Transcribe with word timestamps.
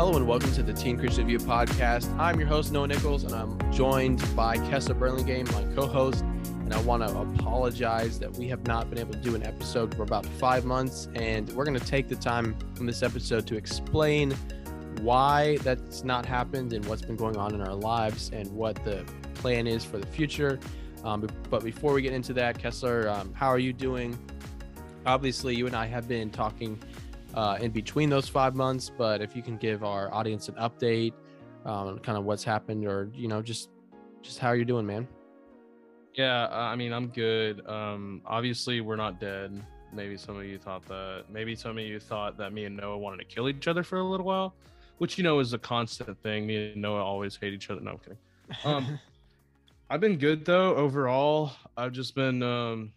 Hello 0.00 0.16
and 0.16 0.26
welcome 0.26 0.50
to 0.54 0.62
the 0.62 0.72
Teen 0.72 0.96
Christian 0.96 1.26
View 1.26 1.36
podcast. 1.36 2.10
I'm 2.18 2.40
your 2.40 2.48
host, 2.48 2.72
Noah 2.72 2.86
Nichols, 2.86 3.24
and 3.24 3.34
I'm 3.34 3.70
joined 3.70 4.24
by 4.34 4.56
Kessler 4.70 4.94
Burlingame, 4.94 5.44
my 5.52 5.62
co 5.74 5.86
host. 5.86 6.22
And 6.22 6.72
I 6.72 6.80
want 6.80 7.06
to 7.06 7.18
apologize 7.18 8.18
that 8.20 8.32
we 8.32 8.48
have 8.48 8.66
not 8.66 8.88
been 8.88 8.98
able 8.98 9.12
to 9.12 9.18
do 9.18 9.34
an 9.34 9.46
episode 9.46 9.94
for 9.94 10.02
about 10.02 10.24
five 10.24 10.64
months. 10.64 11.10
And 11.16 11.50
we're 11.50 11.66
going 11.66 11.78
to 11.78 11.84
take 11.84 12.08
the 12.08 12.16
time 12.16 12.56
from 12.74 12.86
this 12.86 13.02
episode 13.02 13.46
to 13.48 13.58
explain 13.58 14.30
why 15.02 15.58
that's 15.58 16.02
not 16.02 16.24
happened 16.24 16.72
and 16.72 16.82
what's 16.86 17.02
been 17.02 17.16
going 17.16 17.36
on 17.36 17.54
in 17.54 17.60
our 17.60 17.74
lives 17.74 18.30
and 18.32 18.50
what 18.52 18.82
the 18.86 19.04
plan 19.34 19.66
is 19.66 19.84
for 19.84 19.98
the 19.98 20.06
future. 20.06 20.58
Um, 21.04 21.28
but 21.50 21.62
before 21.62 21.92
we 21.92 22.00
get 22.00 22.14
into 22.14 22.32
that, 22.32 22.58
Kessler, 22.58 23.06
um, 23.10 23.34
how 23.34 23.48
are 23.48 23.58
you 23.58 23.74
doing? 23.74 24.18
Obviously, 25.04 25.54
you 25.54 25.66
and 25.66 25.76
I 25.76 25.84
have 25.84 26.08
been 26.08 26.30
talking 26.30 26.82
uh, 27.34 27.58
in 27.60 27.70
between 27.70 28.10
those 28.10 28.28
five 28.28 28.54
months. 28.54 28.90
But 28.96 29.20
if 29.20 29.36
you 29.36 29.42
can 29.42 29.56
give 29.56 29.84
our 29.84 30.12
audience 30.12 30.48
an 30.48 30.54
update, 30.56 31.12
um, 31.64 31.98
kind 31.98 32.16
of 32.18 32.24
what's 32.24 32.44
happened, 32.44 32.86
or 32.86 33.10
you 33.14 33.28
know, 33.28 33.42
just 33.42 33.70
just 34.22 34.38
how 34.38 34.52
you're 34.52 34.64
doing, 34.64 34.86
man. 34.86 35.08
Yeah, 36.14 36.48
I 36.50 36.74
mean, 36.76 36.92
I'm 36.92 37.08
good. 37.08 37.66
Um, 37.68 38.22
obviously, 38.26 38.80
we're 38.80 38.96
not 38.96 39.20
dead. 39.20 39.62
Maybe 39.92 40.16
some 40.16 40.36
of 40.36 40.44
you 40.44 40.58
thought 40.58 40.84
that. 40.86 41.24
Maybe 41.30 41.54
some 41.54 41.78
of 41.78 41.84
you 41.84 42.00
thought 42.00 42.36
that 42.38 42.52
me 42.52 42.64
and 42.64 42.76
Noah 42.76 42.98
wanted 42.98 43.18
to 43.18 43.24
kill 43.24 43.48
each 43.48 43.68
other 43.68 43.82
for 43.82 43.98
a 43.98 44.04
little 44.04 44.26
while, 44.26 44.54
which 44.98 45.18
you 45.18 45.24
know 45.24 45.38
is 45.40 45.52
a 45.52 45.58
constant 45.58 46.20
thing. 46.22 46.46
Me 46.46 46.72
and 46.72 46.82
Noah 46.82 47.02
always 47.02 47.36
hate 47.36 47.52
each 47.52 47.70
other. 47.70 47.80
No, 47.80 47.92
I'm 47.92 47.98
kidding. 47.98 48.18
Um, 48.64 48.98
I've 49.90 50.00
been 50.00 50.18
good 50.18 50.44
though 50.44 50.76
overall. 50.76 51.52
I've 51.76 51.92
just 51.92 52.14
been 52.14 52.42
um, 52.44 52.92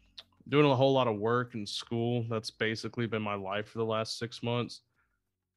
doing 0.48 0.66
a 0.70 0.76
whole 0.76 0.94
lot 0.94 1.08
of 1.08 1.18
work 1.18 1.56
in 1.56 1.66
school. 1.66 2.26
That's 2.30 2.52
basically 2.52 3.08
been 3.08 3.22
my 3.22 3.36
life 3.36 3.70
for 3.70 3.80
the 3.80 3.86
last 3.86 4.18
six 4.18 4.44
months. 4.44 4.82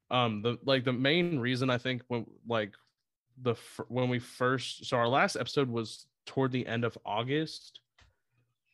Um, 0.09 0.41
the 0.41 0.57
like 0.63 0.85
the 0.85 0.93
main 0.93 1.39
reason 1.39 1.69
I 1.69 1.77
think 1.77 2.01
when 2.07 2.25
like 2.47 2.73
the 3.41 3.55
when 3.89 4.09
we 4.09 4.19
first 4.19 4.85
so 4.85 4.97
our 4.97 5.07
last 5.07 5.35
episode 5.35 5.69
was 5.69 6.07
toward 6.25 6.51
the 6.51 6.65
end 6.65 6.85
of 6.85 6.97
August, 7.05 7.81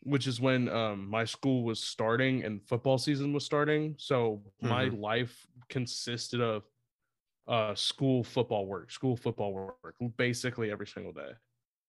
which 0.01 0.27
is 0.27 0.39
when 0.39 0.69
um 0.69 1.09
my 1.09 1.25
school 1.25 1.63
was 1.63 1.79
starting 1.79 2.43
and 2.43 2.61
football 2.67 2.97
season 2.97 3.33
was 3.33 3.45
starting. 3.45 3.95
So 3.97 4.43
mm-hmm. 4.61 4.69
my 4.69 4.83
life 4.85 5.47
consisted 5.69 6.39
of 6.39 6.63
uh 7.47 7.73
school 7.73 8.23
football 8.23 8.67
work, 8.67 8.91
school 8.91 9.17
football 9.17 9.53
work, 9.53 9.95
basically 10.17 10.71
every 10.71 10.87
single 10.87 11.13
day. 11.13 11.31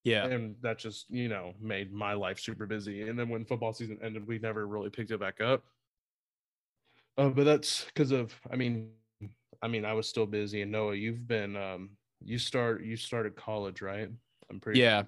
Yeah. 0.05 0.27
And 0.27 0.55
that 0.60 0.78
just, 0.78 1.10
you 1.10 1.28
know, 1.28 1.55
made 1.60 1.92
my 1.92 2.12
life 2.12 2.38
super 2.38 2.66
busy. 2.66 3.08
And 3.08 3.19
then 3.19 3.28
when 3.30 3.44
football 3.44 3.72
season 3.72 3.98
ended, 4.02 4.27
we 4.27 4.38
never 4.38 4.66
really 4.66 4.91
picked 4.91 5.11
it 5.11 5.19
back 5.19 5.41
up. 5.41 5.64
Uh, 7.16 7.30
but 7.30 7.44
that's 7.44 7.84
because 7.86 8.12
of, 8.12 8.34
I 8.50 8.56
mean, 8.56 8.91
I 9.62 9.69
mean, 9.69 9.84
I 9.84 9.94
was 9.94 10.06
still 10.06 10.27
busy. 10.27 10.61
And 10.61 10.70
Noah, 10.70 10.94
you've 10.94 11.27
been, 11.27 11.56
um, 11.56 11.91
you 12.22 12.38
start, 12.38 12.84
you 12.84 12.96
started 12.96 13.34
college, 13.34 13.80
right? 13.80 14.11
I'm 14.50 14.61
pretty. 14.61 14.80
Yeah. 14.80 15.05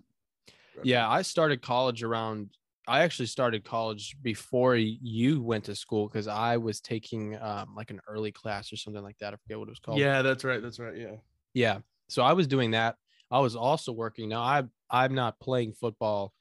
Sure. 0.74 0.82
Yeah. 0.82 1.10
I 1.10 1.20
started 1.22 1.60
college 1.60 2.02
around, 2.02 2.50
I 2.88 3.02
actually 3.02 3.26
started 3.26 3.64
college 3.64 4.16
before 4.22 4.76
you 4.76 5.42
went 5.42 5.64
to 5.64 5.74
school 5.74 6.08
because 6.08 6.28
I 6.28 6.56
was 6.56 6.80
taking 6.80 7.36
um, 7.42 7.74
like 7.76 7.90
an 7.90 8.00
early 8.08 8.32
class 8.32 8.72
or 8.72 8.76
something 8.76 9.02
like 9.02 9.18
that. 9.18 9.34
I 9.34 9.36
forget 9.36 9.58
what 9.58 9.68
it 9.68 9.72
was 9.72 9.80
called. 9.80 9.98
Yeah, 9.98 10.22
that's 10.22 10.44
right. 10.44 10.62
That's 10.62 10.78
right. 10.78 10.96
Yeah. 10.96 11.16
Yeah. 11.52 11.78
So 12.08 12.22
I 12.22 12.32
was 12.32 12.46
doing 12.46 12.70
that. 12.70 12.94
I 13.30 13.40
was 13.40 13.56
also 13.56 13.90
working. 13.90 14.28
Now 14.28 14.40
I 14.40 14.62
I'm 14.90 15.14
not 15.14 15.40
playing 15.40 15.72
football, 15.72 16.32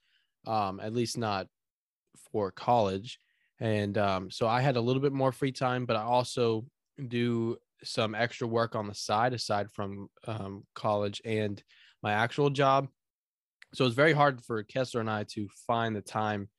um, 0.45 0.79
at 0.79 0.93
least 0.93 1.17
not 1.17 1.47
for 2.31 2.51
college. 2.51 3.19
And 3.59 3.97
um, 3.97 4.29
so 4.31 4.47
I 4.47 4.61
had 4.61 4.75
a 4.75 4.81
little 4.81 5.01
bit 5.01 5.13
more 5.13 5.31
free 5.31 5.51
time, 5.51 5.85
but 5.85 5.95
I 5.95 6.01
also 6.01 6.65
do 7.07 7.57
some 7.83 8.15
extra 8.15 8.47
work 8.47 8.75
on 8.75 8.87
the 8.87 8.95
side 8.95 9.33
aside 9.33 9.71
from 9.71 10.09
um, 10.27 10.63
college 10.73 11.21
and 11.23 11.61
my 12.03 12.13
actual 12.13 12.49
job. 12.49 12.87
So 13.73 13.85
it's 13.85 13.95
very 13.95 14.13
hard 14.13 14.43
for 14.43 14.61
Kessler 14.63 15.01
and 15.01 15.09
I 15.09 15.23
to 15.31 15.47
find 15.67 15.95
the 15.95 16.01
time 16.01 16.49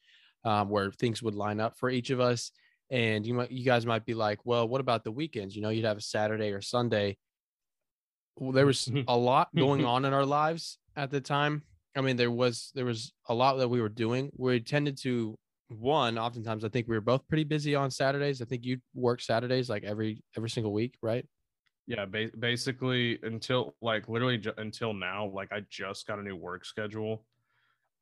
um, 0.44 0.69
where 0.69 0.91
things 0.91 1.22
would 1.22 1.34
line 1.34 1.60
up 1.60 1.76
for 1.78 1.91
each 1.91 2.10
of 2.10 2.20
us. 2.20 2.52
And 2.91 3.26
you 3.26 3.34
might, 3.34 3.50
you 3.50 3.64
guys 3.64 3.84
might 3.84 4.04
be 4.04 4.14
like, 4.14 4.38
well, 4.44 4.69
what 4.69 4.80
about 4.80 5.02
the 5.02 5.10
weekends? 5.10 5.56
You 5.56 5.62
know, 5.62 5.70
you'd 5.70 5.84
have 5.84 5.96
a 5.96 6.02
Saturday 6.02 6.52
or 6.52 6.60
Sunday. 6.60 7.16
Well, 8.36 8.52
there 8.52 8.66
was 8.66 8.91
a 9.08 9.16
lot 9.16 9.48
going 9.54 9.84
on 9.84 10.04
in 10.04 10.12
our 10.12 10.26
lives 10.26 10.78
at 10.94 11.10
the 11.10 11.20
time 11.20 11.62
I 11.96 12.02
mean, 12.02 12.16
there 12.16 12.30
was 12.30 12.70
there 12.74 12.84
was 12.84 13.12
a 13.28 13.34
lot 13.34 13.56
that 13.56 13.68
we 13.68 13.80
were 13.80 13.88
doing. 13.88 14.30
We 14.36 14.60
tended 14.60 14.98
to 15.02 15.38
one. 15.68 16.18
Oftentimes, 16.18 16.64
I 16.64 16.68
think 16.68 16.88
we 16.88 16.94
were 16.94 17.00
both 17.00 17.26
pretty 17.28 17.44
busy 17.44 17.74
on 17.74 17.90
Saturdays. 17.90 18.42
I 18.42 18.44
think 18.44 18.64
you 18.64 18.78
work 18.94 19.22
Saturdays 19.22 19.68
like 19.68 19.84
every 19.84 20.22
every 20.36 20.50
single 20.50 20.72
week, 20.72 20.96
right? 21.02 21.26
Yeah, 21.86 22.04
ba- 22.04 22.30
basically 22.38 23.18
until 23.22 23.74
like 23.80 24.08
literally 24.08 24.38
ju- 24.38 24.52
until 24.58 24.92
now. 24.92 25.26
Like 25.26 25.52
I 25.52 25.62
just 25.70 26.06
got 26.06 26.18
a 26.18 26.22
new 26.22 26.36
work 26.36 26.64
schedule. 26.64 27.24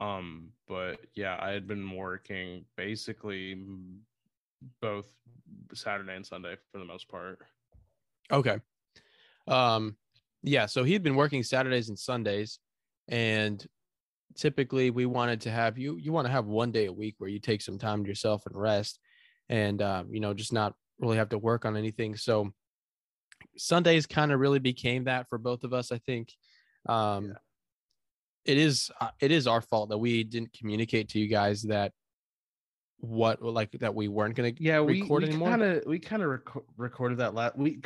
Um, 0.00 0.48
but 0.66 0.98
yeah, 1.14 1.38
I 1.40 1.50
had 1.50 1.68
been 1.68 1.88
working 1.90 2.64
basically 2.76 3.64
both 4.80 5.06
Saturday 5.72 6.16
and 6.16 6.26
Sunday 6.26 6.56
for 6.72 6.78
the 6.78 6.84
most 6.84 7.08
part. 7.08 7.38
Okay. 8.32 8.58
Um, 9.46 9.96
yeah, 10.42 10.66
so 10.66 10.84
he'd 10.84 11.02
been 11.02 11.14
working 11.14 11.42
Saturdays 11.42 11.88
and 11.88 11.98
Sundays, 11.98 12.58
and 13.08 13.64
typically 14.36 14.90
we 14.90 15.06
wanted 15.06 15.40
to 15.40 15.50
have 15.50 15.78
you 15.78 15.96
you 15.96 16.12
want 16.12 16.26
to 16.26 16.32
have 16.32 16.46
one 16.46 16.72
day 16.72 16.86
a 16.86 16.92
week 16.92 17.14
where 17.18 17.30
you 17.30 17.38
take 17.38 17.62
some 17.62 17.78
time 17.78 18.02
to 18.02 18.08
yourself 18.08 18.44
and 18.46 18.56
rest 18.56 18.98
and 19.48 19.80
um, 19.82 20.08
you 20.12 20.20
know 20.20 20.34
just 20.34 20.52
not 20.52 20.74
really 20.98 21.16
have 21.16 21.28
to 21.28 21.38
work 21.38 21.64
on 21.64 21.76
anything 21.76 22.16
so 22.16 22.52
sundays 23.56 24.06
kind 24.06 24.32
of 24.32 24.40
really 24.40 24.58
became 24.58 25.04
that 25.04 25.28
for 25.28 25.38
both 25.38 25.64
of 25.64 25.72
us 25.72 25.92
i 25.92 25.98
think 25.98 26.32
um, 26.88 27.26
yeah. 27.26 27.32
it 28.44 28.58
is 28.58 28.90
uh, 29.00 29.10
it 29.20 29.30
is 29.30 29.46
our 29.46 29.60
fault 29.60 29.88
that 29.88 29.98
we 29.98 30.24
didn't 30.24 30.52
communicate 30.52 31.08
to 31.08 31.18
you 31.18 31.28
guys 31.28 31.62
that 31.62 31.92
what 33.08 33.42
like 33.42 33.72
that 33.72 33.94
we 33.94 34.08
weren't 34.08 34.36
to 34.36 34.54
yeah 34.58 34.76
record 34.76 34.86
we, 34.86 35.02
we 35.02 35.24
anymore. 35.24 35.48
Kind 35.48 35.62
of 35.62 35.82
we 35.86 35.98
kind 35.98 36.22
of 36.22 36.28
rec- 36.28 36.64
recorded 36.76 37.18
that 37.18 37.34
last 37.34 37.56
we 37.56 37.80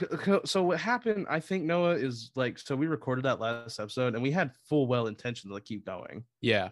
so 0.44 0.62
what 0.62 0.78
happened 0.78 1.26
I 1.28 1.40
think 1.40 1.64
Noah 1.64 1.94
is 1.94 2.30
like 2.34 2.58
so 2.58 2.76
we 2.76 2.86
recorded 2.86 3.24
that 3.24 3.40
last 3.40 3.78
episode 3.80 4.14
and 4.14 4.22
we 4.22 4.30
had 4.30 4.52
full 4.68 4.86
well 4.86 5.06
intention 5.06 5.50
to 5.52 5.60
keep 5.60 5.84
going. 5.84 6.24
Yeah. 6.40 6.70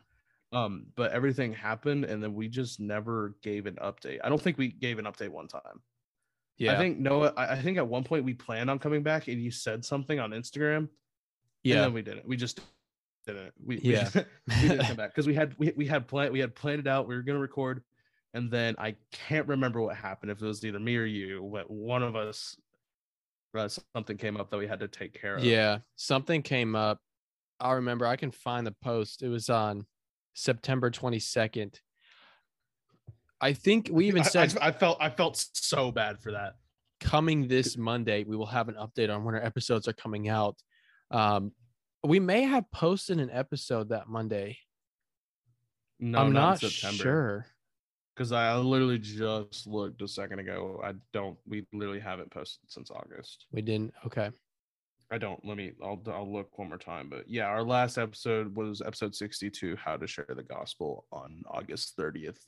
Um 0.52 0.86
but 0.96 1.12
everything 1.12 1.52
happened 1.52 2.04
and 2.04 2.22
then 2.22 2.34
we 2.34 2.48
just 2.48 2.80
never 2.80 3.36
gave 3.42 3.66
an 3.66 3.76
update. 3.76 4.18
I 4.22 4.28
don't 4.28 4.40
think 4.40 4.58
we 4.58 4.68
gave 4.68 4.98
an 4.98 5.06
update 5.06 5.30
one 5.30 5.48
time. 5.48 5.82
Yeah. 6.58 6.74
I 6.74 6.78
think 6.78 6.98
Noah 6.98 7.32
I, 7.36 7.52
I 7.54 7.62
think 7.62 7.78
at 7.78 7.86
one 7.86 8.04
point 8.04 8.24
we 8.24 8.34
planned 8.34 8.70
on 8.70 8.78
coming 8.78 9.02
back 9.02 9.28
and 9.28 9.42
you 9.42 9.50
said 9.50 9.84
something 9.84 10.18
on 10.18 10.30
Instagram. 10.30 10.88
Yeah. 11.62 11.76
And 11.76 11.84
then 11.84 11.92
we 11.94 12.02
didn't. 12.02 12.28
We 12.28 12.36
just 12.36 12.60
didn't. 13.26 13.52
We, 13.64 13.78
yeah. 13.80 14.08
we, 14.14 14.22
we 14.62 14.68
didn't 14.68 14.86
come 14.86 14.96
back 14.96 15.10
because 15.10 15.26
we 15.26 15.34
had 15.34 15.54
we, 15.58 15.72
we 15.76 15.86
had 15.86 16.06
planned 16.06 16.32
we 16.32 16.38
had 16.38 16.54
planned 16.54 16.80
it 16.80 16.86
out. 16.86 17.08
We 17.08 17.16
were 17.16 17.22
gonna 17.22 17.40
record 17.40 17.82
and 18.36 18.50
then 18.50 18.74
I 18.78 18.96
can't 19.12 19.48
remember 19.48 19.80
what 19.80 19.96
happened 19.96 20.30
if 20.30 20.42
it 20.42 20.44
was 20.44 20.62
either 20.62 20.78
me 20.78 20.96
or 20.98 21.06
you, 21.06 21.48
but 21.50 21.70
one 21.70 22.02
of 22.02 22.14
us 22.14 22.54
uh, 23.56 23.66
something 23.94 24.18
came 24.18 24.36
up 24.36 24.50
that 24.50 24.58
we 24.58 24.66
had 24.66 24.80
to 24.80 24.88
take 24.88 25.18
care 25.18 25.36
of. 25.36 25.42
Yeah, 25.42 25.78
something 25.96 26.42
came 26.42 26.76
up. 26.76 27.00
I 27.58 27.72
remember 27.72 28.06
I 28.06 28.16
can 28.16 28.30
find 28.30 28.66
the 28.66 28.74
post. 28.84 29.22
It 29.22 29.30
was 29.30 29.48
on 29.48 29.86
September 30.34 30.90
22nd. 30.90 31.80
I 33.40 33.54
think 33.54 33.88
we 33.90 34.06
even 34.06 34.22
said 34.22 34.54
I, 34.60 34.66
I, 34.66 34.68
I 34.68 34.72
felt 34.72 34.98
I 35.00 35.08
felt 35.08 35.42
so 35.54 35.90
bad 35.90 36.20
for 36.20 36.32
that. 36.32 36.56
Coming 37.00 37.48
this 37.48 37.78
Monday, 37.78 38.24
we 38.24 38.36
will 38.36 38.46
have 38.46 38.68
an 38.68 38.74
update 38.74 39.14
on 39.14 39.24
when 39.24 39.34
our 39.34 39.42
episodes 39.42 39.88
are 39.88 39.94
coming 39.94 40.28
out. 40.28 40.56
Um, 41.10 41.52
we 42.04 42.20
may 42.20 42.42
have 42.42 42.70
posted 42.70 43.18
an 43.18 43.30
episode 43.32 43.88
that 43.88 44.08
Monday. 44.08 44.58
No, 45.98 46.18
I'm 46.18 46.34
not, 46.34 46.62
not 46.62 46.70
sure 46.70 47.46
because 48.16 48.32
I 48.32 48.56
literally 48.56 48.98
just 48.98 49.66
looked 49.66 50.00
a 50.00 50.08
second 50.08 50.38
ago. 50.38 50.80
I 50.82 50.92
don't. 51.12 51.36
We 51.46 51.66
literally 51.72 52.00
haven't 52.00 52.30
posted 52.30 52.70
since 52.70 52.90
August. 52.90 53.46
We 53.52 53.62
didn't. 53.62 53.92
Okay. 54.06 54.30
I 55.10 55.18
don't. 55.18 55.44
Let 55.44 55.56
me. 55.56 55.72
I'll. 55.82 56.00
I'll 56.08 56.32
look 56.32 56.58
one 56.58 56.68
more 56.68 56.78
time. 56.78 57.08
But 57.08 57.28
yeah, 57.28 57.44
our 57.44 57.62
last 57.62 57.98
episode 57.98 58.54
was 58.56 58.82
episode 58.84 59.14
sixty-two. 59.14 59.76
How 59.76 59.96
to 59.96 60.06
share 60.06 60.26
the 60.28 60.42
gospel 60.42 61.04
on 61.12 61.42
August 61.48 61.94
thirtieth, 61.96 62.40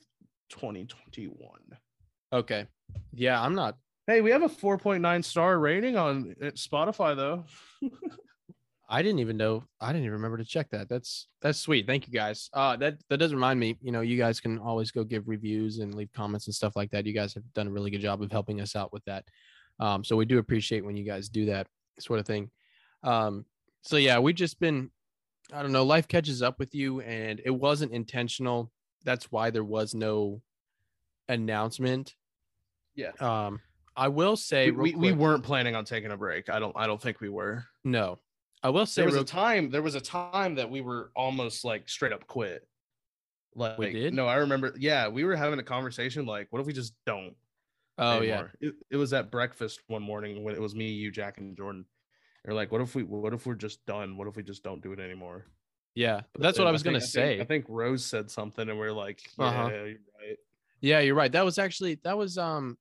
twenty 0.49 0.85
twenty-one. 0.85 1.77
Okay. 2.33 2.67
Yeah, 3.13 3.41
I'm 3.41 3.55
not. 3.55 3.77
Hey, 4.07 4.21
we 4.21 4.31
have 4.31 4.43
a 4.43 4.49
four 4.49 4.77
point 4.77 5.01
nine 5.01 5.21
star 5.21 5.59
rating 5.59 5.95
on 5.95 6.35
uh, 6.41 6.45
Spotify 6.47 7.15
though. 7.15 7.45
I 8.91 9.03
didn't 9.03 9.19
even 9.19 9.37
know. 9.37 9.63
I 9.79 9.93
didn't 9.93 10.05
even 10.05 10.13
remember 10.13 10.37
to 10.37 10.43
check 10.45 10.69
that. 10.71 10.89
That's 10.89 11.27
that's 11.41 11.59
sweet. 11.59 11.85
Thank 11.85 12.07
you 12.07 12.13
guys. 12.13 12.49
Uh, 12.53 12.75
that 12.77 12.95
that 13.09 13.17
does 13.17 13.33
remind 13.33 13.59
me. 13.59 13.77
You 13.81 13.91
know, 13.91 14.01
you 14.01 14.17
guys 14.17 14.39
can 14.39 14.57
always 14.57 14.89
go 14.89 15.03
give 15.03 15.27
reviews 15.27 15.77
and 15.77 15.93
leave 15.93 16.11
comments 16.11 16.47
and 16.47 16.55
stuff 16.55 16.75
like 16.75 16.89
that. 16.91 17.05
You 17.05 17.13
guys 17.13 17.35
have 17.35 17.43
done 17.53 17.67
a 17.67 17.71
really 17.71 17.91
good 17.91 18.01
job 18.01 18.23
of 18.23 18.31
helping 18.31 18.61
us 18.61 18.75
out 18.75 18.91
with 18.91 19.05
that. 19.05 19.25
Um, 19.79 20.03
so 20.03 20.15
we 20.15 20.25
do 20.25 20.39
appreciate 20.39 20.83
when 20.83 20.97
you 20.97 21.05
guys 21.05 21.29
do 21.29 21.45
that 21.45 21.67
sort 21.99 22.19
of 22.19 22.25
thing. 22.25 22.49
Um, 23.03 23.45
so 23.83 23.97
yeah, 23.97 24.17
we've 24.17 24.35
just 24.35 24.59
been. 24.59 24.89
I 25.53 25.61
don't 25.61 25.71
know. 25.71 25.83
Life 25.83 26.07
catches 26.07 26.41
up 26.41 26.57
with 26.59 26.73
you, 26.73 27.01
and 27.01 27.41
it 27.45 27.51
wasn't 27.51 27.91
intentional. 27.91 28.71
That's 29.03 29.31
why 29.31 29.51
there 29.51 29.63
was 29.63 29.93
no 29.93 30.41
announcement. 31.27 32.15
Yeah. 32.95 33.11
Um, 33.19 33.61
I 33.95 34.07
will 34.07 34.35
say 34.35 34.71
we, 34.71 34.93
we, 34.93 34.95
we 34.95 35.11
weren't 35.13 35.43
planning 35.43 35.75
on 35.75 35.85
taking 35.85 36.11
a 36.11 36.17
break. 36.17 36.49
I 36.49 36.59
don't 36.59 36.75
I 36.75 36.87
don't 36.87 37.01
think 37.01 37.21
we 37.21 37.29
were. 37.29 37.65
no. 37.83 38.17
I 38.61 38.69
will 38.69 38.85
say 38.85 39.01
There 39.01 39.05
was 39.07 39.15
real 39.15 39.23
a 39.23 39.27
time 39.27 39.69
there 39.71 39.81
was 39.81 39.95
a 39.95 40.01
time 40.01 40.55
that 40.55 40.69
we 40.69 40.81
were 40.81 41.11
almost 41.15 41.63
like 41.63 41.87
straight 41.87 42.11
up 42.13 42.27
quit. 42.27 42.67
Like 43.55 43.77
did? 43.79 44.13
no, 44.13 44.27
I 44.27 44.35
remember. 44.35 44.73
Yeah, 44.77 45.07
we 45.07 45.23
were 45.23 45.35
having 45.35 45.59
a 45.59 45.63
conversation 45.63 46.25
like, 46.25 46.47
what 46.51 46.59
if 46.59 46.67
we 46.67 46.73
just 46.73 46.93
don't? 47.05 47.35
Oh 47.97 48.21
yeah. 48.21 48.47
It, 48.61 48.75
it 48.91 48.95
was 48.97 49.11
at 49.13 49.31
breakfast 49.31 49.81
one 49.87 50.01
morning 50.03 50.43
when 50.43 50.55
it 50.55 50.61
was 50.61 50.75
me, 50.75 50.89
you, 50.91 51.11
Jack, 51.11 51.37
and 51.39 51.55
Jordan. 51.57 51.85
They're 52.45 52.53
like, 52.53 52.71
what 52.71 52.81
if 52.81 52.95
we 52.95 53.03
what 53.03 53.33
if 53.33 53.45
we're 53.45 53.55
just 53.55 53.85
done? 53.85 54.17
What 54.17 54.27
if 54.27 54.35
we 54.35 54.43
just 54.43 54.63
don't 54.63 54.81
do 54.81 54.93
it 54.93 54.99
anymore? 54.99 55.45
Yeah. 55.95 56.21
but 56.33 56.41
That's 56.41 56.57
what 56.59 56.67
I 56.67 56.71
was 56.71 56.81
think- 56.83 56.93
gonna 56.93 56.99
think- 57.01 57.11
say. 57.11 57.41
I 57.41 57.45
think 57.45 57.65
Rose 57.67 58.05
said 58.05 58.29
something, 58.31 58.69
and 58.69 58.79
we 58.79 58.85
are 58.85 58.93
like, 58.93 59.19
yeah, 59.37 59.45
Uh-huh. 59.45 59.69
you're 59.69 59.83
right. 59.85 60.37
Yeah, 60.81 60.99
you're 60.99 61.15
right. 61.15 61.31
That 61.31 61.43
was 61.43 61.57
actually 61.57 61.95
that 62.03 62.17
was 62.17 62.37
um 62.37 62.77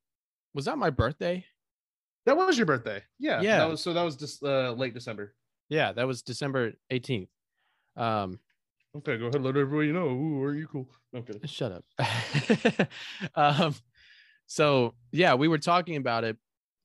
was 0.54 0.66
that 0.66 0.76
my 0.78 0.90
birthday? 0.90 1.44
That 2.26 2.36
was 2.36 2.56
your 2.58 2.66
birthday. 2.66 3.02
Yeah. 3.18 3.40
Yeah. 3.40 3.58
That 3.58 3.70
was 3.70 3.80
so 3.80 3.92
that 3.94 4.02
was 4.02 4.16
just 4.16 4.42
uh, 4.44 4.72
late 4.72 4.92
December. 4.94 5.34
Yeah, 5.68 5.92
that 5.92 6.06
was 6.06 6.22
December 6.22 6.72
18th. 6.90 7.28
Um 7.96 8.38
Okay, 8.96 9.18
go 9.18 9.26
ahead, 9.26 9.42
let 9.42 9.56
everybody 9.56 9.92
know. 9.92 10.08
Ooh, 10.08 10.42
are 10.42 10.54
you 10.54 10.66
cool? 10.66 10.88
Okay. 11.14 11.38
shut 11.46 11.72
up. 11.72 12.88
um 13.34 13.74
so 14.46 14.94
yeah, 15.12 15.34
we 15.34 15.48
were 15.48 15.58
talking 15.58 15.96
about 15.96 16.24
it 16.24 16.36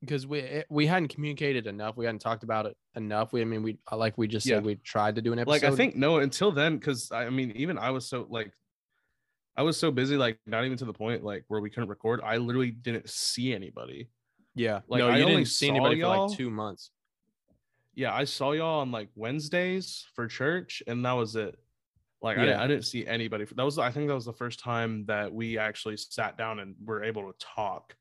because 0.01 0.27
we 0.27 0.63
we 0.69 0.85
hadn't 0.85 1.07
communicated 1.09 1.65
enough. 1.65 1.95
We 1.95 2.05
hadn't 2.05 2.19
talked 2.19 2.43
about 2.43 2.65
it 2.65 2.75
enough. 2.95 3.31
We 3.31 3.41
I 3.41 3.45
mean 3.45 3.63
we 3.63 3.77
like 3.91 4.17
we 4.17 4.27
just 4.27 4.45
Yeah. 4.45 4.55
said 4.57 4.65
we 4.65 4.75
tried 4.75 5.15
to 5.15 5.21
do 5.21 5.31
an 5.33 5.39
episode. 5.39 5.51
Like 5.51 5.63
I 5.63 5.75
think 5.75 5.95
no, 5.95 6.17
until 6.17 6.51
then, 6.51 6.77
because 6.77 7.11
I 7.11 7.29
mean, 7.29 7.51
even 7.55 7.77
I 7.77 7.91
was 7.91 8.05
so 8.05 8.27
like, 8.29 8.51
I 9.55 9.61
was 9.63 9.77
so 9.77 9.91
busy, 9.91 10.17
like 10.17 10.39
not 10.45 10.65
even 10.65 10.77
to 10.79 10.85
the 10.85 10.93
point 10.93 11.23
like 11.23 11.45
where 11.47 11.61
we 11.61 11.69
couldn't 11.69 11.89
record. 11.89 12.19
I 12.23 12.35
literally 12.37 12.71
didn't 12.71 13.09
see 13.09 13.53
anybody. 13.53 14.09
yeah. 14.55 14.81
like, 14.87 14.99
no, 14.99 15.07
I 15.09 15.17
you 15.17 15.23
only 15.23 15.35
didn't 15.37 15.47
see 15.49 15.69
anybody 15.69 15.95
for 15.95 15.99
y'all- 15.99 16.27
like 16.27 16.37
2 16.37 16.49
months. 16.49 16.91
Yeah, 17.95 18.13
I 18.13 18.23
saw 18.23 18.51
y'all 18.53 18.79
on 18.81 18.91
like 18.91 19.09
Wednesdays 19.15 20.05
for 20.15 20.27
church, 20.27 20.81
and 20.87 21.05
that 21.05 21.11
was 21.13 21.35
it. 21.35 21.57
Like 22.21 22.37
I, 22.37 22.41
didn't, 22.41 22.57
Yeah. 22.57 22.63
I 22.63 22.67
didn't 22.67 22.85
see 22.85 23.05
anybody. 23.05 23.45
That 23.45 23.63
was 23.63 23.77
I 23.77 23.91
think 23.91 24.07
that 24.07 24.15
was 24.15 24.25
the 24.25 24.33
first 24.33 24.59
time 24.59 25.05
that 25.05 25.31
we 25.31 25.57
actually 25.57 25.97
sat 25.97 26.37
down 26.37 26.59
and 26.59 26.75
were 26.83 27.03
able 27.03 27.31
to 27.31 27.37
talk. 27.39 27.95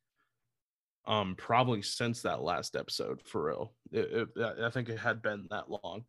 Um, 1.05 1.35
probably 1.37 1.83
since 1.83 2.23
that 2.23 2.43
last 2.43 2.77
episode, 2.77 3.21
for 3.25 3.45
real. 3.47 3.73
It, 3.91 4.29
it, 4.37 4.63
I- 4.65 4.71
think 4.71 4.89
it 4.89 4.99
had 4.99 5.21
been 5.21 5.49
that 5.51 5.69
long. 5.69 6.05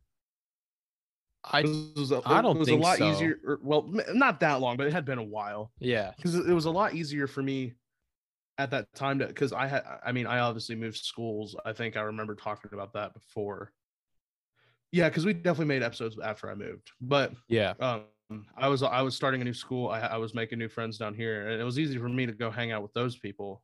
I 1.42 1.60
It 1.62 1.96
was 1.98 2.12
a- 2.12 2.22
I 2.24 2.38
it 2.38 2.42
don't 2.42 2.58
was 2.60 2.68
think 2.68 2.80
a 2.80 2.82
lot 2.84 2.98
so. 2.98 3.10
easier. 3.10 3.38
or- 3.44 3.58
well, 3.60 3.90
not 4.14 4.38
that 4.40 4.60
long, 4.60 4.76
but 4.76 4.86
it 4.86 4.92
had 4.92 5.04
been 5.04 5.18
a 5.18 5.22
while. 5.24 5.72
yeah. 5.80 6.12
because 6.16 6.36
it 6.36 6.52
was 6.52 6.64
a 6.66 6.70
lot 6.70 6.94
easier 6.94 7.26
for 7.26 7.42
me 7.42 7.74
at 8.58 8.70
that 8.70 8.92
time 8.94 9.18
to 9.18 9.26
because 9.26 9.52
I 9.52 9.66
had 9.66 9.82
I 10.04 10.12
mean 10.12 10.26
I 10.26 10.38
obviously 10.38 10.76
moved 10.76 10.98
schools. 10.98 11.56
I 11.64 11.72
think 11.72 11.96
I 11.96 12.02
remember 12.02 12.34
talking 12.34 12.70
about 12.72 12.92
that 12.94 13.12
before. 13.14 13.72
Yeah, 14.92 15.08
because 15.08 15.26
we 15.26 15.32
definitely 15.32 15.66
made 15.66 15.82
episodes 15.82 16.16
after 16.22 16.48
I 16.50 16.54
moved, 16.54 16.92
but 17.00 17.32
Yeah. 17.48 17.74
um, 17.80 18.04
I 18.56 18.68
was 18.68 18.82
I 18.82 19.02
was 19.02 19.16
starting 19.16 19.40
a 19.40 19.44
new 19.44 19.54
school. 19.54 19.88
I, 19.88 20.00
I 20.00 20.16
was 20.18 20.34
making 20.34 20.58
new 20.58 20.68
friends 20.68 20.98
down 20.98 21.14
here, 21.14 21.48
and 21.48 21.60
it 21.60 21.64
was 21.64 21.78
easy 21.78 21.98
for 21.98 22.08
me 22.08 22.26
to 22.26 22.32
go 22.32 22.50
hang 22.50 22.70
out 22.72 22.82
with 22.82 22.92
those 22.92 23.16
people, 23.16 23.62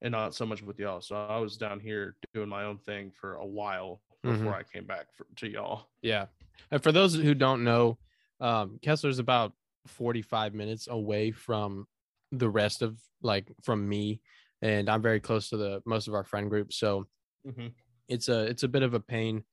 and 0.00 0.12
not 0.12 0.34
so 0.34 0.46
much 0.46 0.62
with 0.62 0.78
y'all. 0.78 1.00
So 1.02 1.14
I 1.14 1.38
was 1.38 1.56
down 1.58 1.78
here 1.78 2.16
doing 2.32 2.48
my 2.48 2.64
own 2.64 2.78
thing 2.78 3.12
for 3.20 3.34
a 3.34 3.46
while 3.46 4.00
before 4.22 4.54
I 4.54 4.62
came 4.62 4.86
back 4.86 5.06
for, 5.14 5.26
to 5.36 5.48
y'all. 5.50 5.88
Yeah. 6.00 6.26
And 6.70 6.82
for 6.82 6.90
those 6.92 7.14
who 7.14 7.34
don't 7.34 7.64
know, 7.64 7.98
um, 8.40 8.78
Kessler's 8.82 9.18
about 9.18 9.52
45 9.88 10.54
minutes 10.54 10.86
away 10.88 11.32
from 11.32 11.86
the 12.32 12.48
rest 12.50 12.82
of 12.82 12.98
like 13.22 13.52
from 13.62 13.88
me. 13.88 14.20
And 14.62 14.88
I'm 14.88 15.02
very 15.02 15.20
close 15.20 15.48
to 15.50 15.56
the 15.56 15.82
most 15.86 16.08
of 16.08 16.14
our 16.14 16.24
friend 16.24 16.48
group. 16.50 16.72
So 16.72 17.06
it's 18.08 18.28
a 18.28 18.44
it's 18.46 18.62
a 18.62 18.68
bit 18.68 18.82
of 18.82 18.94
a 18.94 19.00
pain 19.00 19.44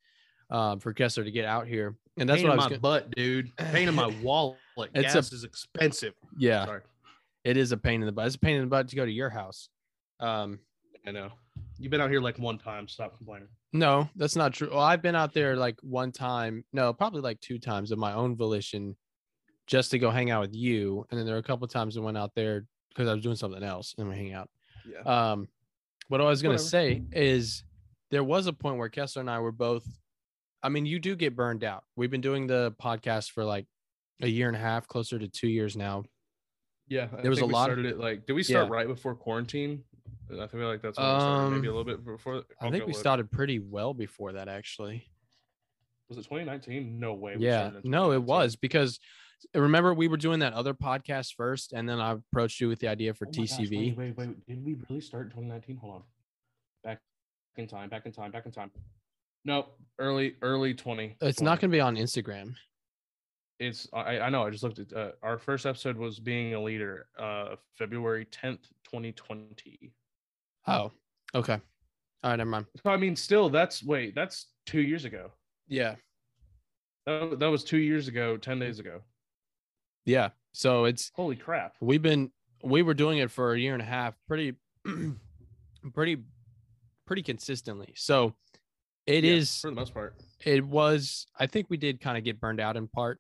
um, 0.52 0.80
for 0.80 0.94
Kessler 0.94 1.24
to 1.24 1.32
get 1.32 1.46
out 1.46 1.68
here. 1.68 1.96
And 2.18 2.28
that's 2.28 2.42
Pain 2.42 2.48
what 2.50 2.54
I 2.54 2.56
was 2.58 2.66
my 2.66 2.70
gonna, 2.72 2.80
butt, 2.82 3.12
dude. 3.16 3.56
Pain 3.58 3.88
in 3.88 3.96
my 3.96 4.08
wallet. 4.22 4.58
It's 4.94 5.14
a- 5.14 5.18
Gas 5.18 5.32
is 5.32 5.44
expensive. 5.44 6.14
yeah, 6.38 6.66
Sorry. 6.66 6.82
it 7.46 7.56
is 7.58 7.72
a 7.72 7.78
pain 7.78 8.02
in 8.02 8.06
the 8.06 8.12
butt. 8.12 8.28
It's 8.28 8.36
a 8.36 8.40
pain 8.40 8.56
in 8.58 8.62
the 8.62 8.68
butt 8.68 8.88
to 8.90 8.96
go 8.96 9.06
to 9.06 9.12
your 9.12 9.30
house. 9.30 9.70
Um, 10.20 10.60
I 11.08 11.12
know. 11.12 11.30
You've 11.78 11.92
been 11.92 12.02
out 12.02 12.10
here 12.10 12.20
like 12.22 12.38
one 12.38 12.58
time. 12.58 12.88
Stop 12.90 13.16
complaining. 13.18 13.48
no, 13.72 14.10
that's 14.18 14.36
not 14.36 14.54
true. 14.54 14.70
Well, 14.70 14.82
I've 14.82 15.02
been 15.02 15.16
out 15.16 15.34
there 15.34 15.56
like 15.56 15.80
one 15.82 16.12
time, 16.12 16.66
no, 16.74 16.92
probably 16.94 17.22
like 17.22 17.40
two 17.40 17.58
times 17.58 17.92
of 17.92 17.98
my 18.00 18.12
own 18.14 18.36
volition 18.36 18.98
just 19.70 19.92
to 19.92 20.00
go 20.00 20.10
hang 20.10 20.32
out 20.32 20.42
with 20.42 20.56
you. 20.56 21.06
And 21.12 21.20
then 21.20 21.26
there 21.28 21.36
were 21.36 21.40
a 21.40 21.44
couple 21.44 21.64
of 21.64 21.72
times 21.72 21.96
I 21.96 22.00
went 22.00 22.18
out 22.18 22.34
there 22.36 22.66
because 22.90 23.08
I 23.08 23.14
was 23.14 23.22
doing 23.22 23.36
something 23.36 23.62
else 23.64 23.94
and 24.00 24.10
we 24.10 24.16
hang 24.16 24.34
out. 24.34 24.50
Yeah. 24.84 25.02
Um, 25.32 25.48
what 26.08 26.20
I 26.20 26.24
was 26.24 26.42
gonna 26.42 26.54
Whatever. 26.56 26.68
say 26.70 27.04
is 27.12 27.64
there 28.10 28.24
was 28.24 28.48
a 28.48 28.54
point 28.54 28.78
where 28.78 28.90
Kessler 28.90 29.20
and 29.22 29.30
I 29.30 29.40
were 29.40 29.52
both. 29.52 29.86
I 30.64 30.70
mean, 30.70 30.88
you 30.88 30.98
do 31.00 31.16
get 31.16 31.36
burned 31.36 31.64
out. 31.64 31.84
We've 31.96 32.10
been 32.10 32.20
doing 32.20 32.48
the 32.48 32.74
podcast 32.82 33.30
for 33.32 33.46
like 33.46 33.68
a 34.22 34.28
year 34.28 34.48
and 34.48 34.58
a 34.58 34.60
half, 34.60 34.88
closer 34.88 35.20
to 35.20 35.28
two 35.28 35.48
years 35.48 35.78
now. 35.78 36.04
yeah. 36.88 37.08
I 37.16 37.22
there 37.22 37.30
was 37.30 37.42
a 37.42 37.46
we 37.46 37.54
lot 37.54 37.70
of- 37.70 37.86
it 37.86 38.00
like. 38.00 38.26
Did 38.26 38.34
we 38.34 38.42
start 38.44 38.68
Yeah. 38.70 38.74
right 38.76 38.88
before 38.88 39.14
quarantine? 39.14 39.84
I 40.32 40.48
feel 40.48 40.62
like 40.68 40.82
that's 40.82 40.98
when 40.98 41.06
we 41.14 41.20
started. 41.20 41.50
Maybe 41.56 41.68
a 41.68 41.72
Um, 41.72 41.78
little 41.78 41.84
bit 41.84 42.04
before. 42.04 42.38
I 42.60 42.66
I'll 42.66 42.72
think 42.72 42.86
we 42.88 42.94
look. 42.94 43.00
started 43.00 43.30
pretty 43.32 43.60
well 43.60 43.94
before 43.94 44.34
that, 44.34 44.48
actually. 44.48 45.08
Was 46.08 46.18
it 46.18 46.24
2019? 46.24 47.00
No 47.00 47.14
way. 47.14 47.36
Yeah, 47.38 47.72
no, 47.84 48.12
it 48.14 48.22
was 48.24 48.56
because 48.56 49.00
remember 49.54 49.94
we 49.94 50.08
were 50.08 50.18
doing 50.18 50.40
that 50.40 50.54
other 50.54 50.74
podcast 50.74 51.36
first, 51.36 51.74
and 51.74 51.88
then 51.88 52.00
I 52.00 52.14
approached 52.14 52.60
you 52.60 52.68
with 52.68 52.80
the 52.80 52.88
idea 52.88 53.14
for 53.14 53.26
Oh 53.26 53.32
my 53.36 53.46
gosh, 53.46 53.58
TCV. 53.58 53.98
wait, 53.98 53.98
wait, 53.98 54.18
wait. 54.18 54.48
Did 54.48 54.66
we 54.66 54.76
really 54.90 55.02
start 55.02 55.26
in 55.26 55.30
2019? 55.32 55.78
Hold 55.78 55.96
on. 55.96 56.04
Back 56.84 57.00
in 57.58 57.68
time. 57.68 57.90
Back 57.90 58.06
in 58.06 58.12
time. 58.12 58.32
Back 58.32 58.46
in 58.46 58.52
time. 58.52 58.72
No, 59.46 59.68
early, 60.00 60.36
early 60.42 60.74
20. 60.74 61.16
It's 61.22 61.42
not 61.42 61.60
going 61.62 61.72
to 61.72 61.76
be 61.76 61.80
on 61.82 61.96
Instagram. 61.96 62.54
It's 63.60 63.88
I, 63.94 64.20
I 64.20 64.30
know. 64.30 64.44
I 64.46 64.50
just 64.50 64.64
looked 64.64 64.80
at 64.80 64.94
uh, 64.94 65.12
our 65.22 65.38
first 65.38 65.66
episode 65.66 65.98
was 65.98 66.20
being 66.20 66.54
a 66.54 66.62
leader, 66.62 67.08
uh, 67.18 67.56
February 67.78 68.26
10th, 68.26 68.70
2020. 68.86 69.92
Oh, 70.68 70.92
okay. 71.36 71.60
All 72.24 72.30
right, 72.32 72.36
never 72.36 72.50
mind. 72.50 72.66
So 72.84 72.92
I 72.92 72.98
mean, 72.98 73.16
still, 73.16 73.50
that's 73.50 73.84
wait, 73.84 74.16
that's 74.16 74.48
two 74.66 74.82
years 74.82 75.04
ago. 75.06 75.32
Yeah, 75.68 75.96
That, 77.06 77.40
that 77.40 77.48
was 77.48 77.64
two 77.64 77.78
years 77.78 78.08
ago, 78.08 78.38
10 78.38 78.60
days 78.60 78.80
ago. 78.80 79.02
Yeah. 80.10 80.30
So 80.52 80.86
it's 80.86 81.12
Holy 81.16 81.36
crap. 81.36 81.76
we've 81.80 82.02
been 82.02 82.32
we 82.64 82.82
were 82.82 82.94
doing 82.94 83.20
it 83.20 83.32
for 83.32 83.54
a 83.54 83.60
year 83.60 83.74
and 83.74 83.82
a 83.82 83.86
half, 83.86 84.16
pretty, 84.28 84.56
pretty, 85.94 86.18
pretty 87.06 87.24
consistently. 87.24 87.94
So 87.96 88.36
it 89.06 89.24
Yeah, 89.24 89.34
is. 89.34 89.62
for 89.62 89.70
the 89.70 89.76
most 89.76 89.94
part. 89.94 90.16
It 90.46 90.66
was. 90.66 91.28
I 91.38 91.48
think 91.48 91.68
we 91.70 91.78
did 91.78 92.02
kind 92.02 92.18
of 92.18 92.24
get 92.24 92.40
burned 92.40 92.60
out 92.60 92.76
in 92.78 92.88
part. 92.88 93.20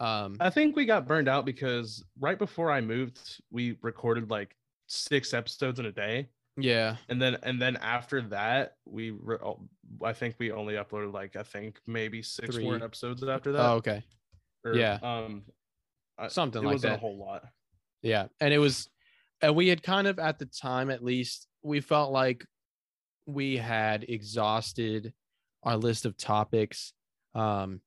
Um, 0.00 0.36
I 0.40 0.50
think 0.50 0.74
we 0.76 0.86
got 0.86 1.06
burned 1.06 1.28
out 1.28 1.44
because 1.46 2.04
right 2.18 2.38
before 2.38 2.70
I 2.70 2.80
moved, 2.80 3.40
we 3.50 3.76
recorded 3.80 4.28
like 4.30 4.56
six 4.86 5.32
episodes 5.32 5.78
in 5.78 5.86
a 5.86 5.92
day. 5.92 6.28
yeah, 6.56 6.96
And 7.08 7.20
then 7.22 7.36
and 7.42 7.60
then 7.62 7.76
after 7.76 8.20
that, 8.22 8.76
we 8.84 9.10
re- 9.12 9.38
oh, 9.42 9.60
I 10.04 10.12
think 10.12 10.34
we 10.38 10.50
only 10.52 10.74
uploaded 10.74 11.12
like 11.12 11.36
I 11.36 11.42
think 11.44 11.78
maybe 11.86 12.22
six 12.22 12.58
more 12.58 12.76
episodes 12.82 13.22
after 13.22 13.52
that. 13.52 13.60
oh, 13.60 13.74
okay, 13.76 14.02
or, 14.64 14.74
yeah. 14.74 14.98
Um 15.02 15.44
something 16.28 16.62
it 16.62 16.66
like 16.66 16.74
wasn't 16.74 16.92
that. 16.92 16.96
a 16.98 17.00
whole 17.00 17.18
lot. 17.18 17.44
Yeah. 18.02 18.26
And 18.40 18.52
it 18.52 18.58
was, 18.58 18.88
and 19.40 19.56
we 19.56 19.68
had 19.68 19.82
kind 19.82 20.06
of 20.06 20.18
at 20.18 20.38
the 20.38 20.46
time, 20.46 20.90
at 20.90 21.02
least, 21.02 21.46
we 21.62 21.80
felt 21.80 22.12
like 22.12 22.44
we 23.26 23.56
had 23.56 24.04
exhausted 24.08 25.12
our 25.62 25.76
list 25.76 26.04
of 26.04 26.16
topics. 26.16 26.92
Um, 27.34 27.80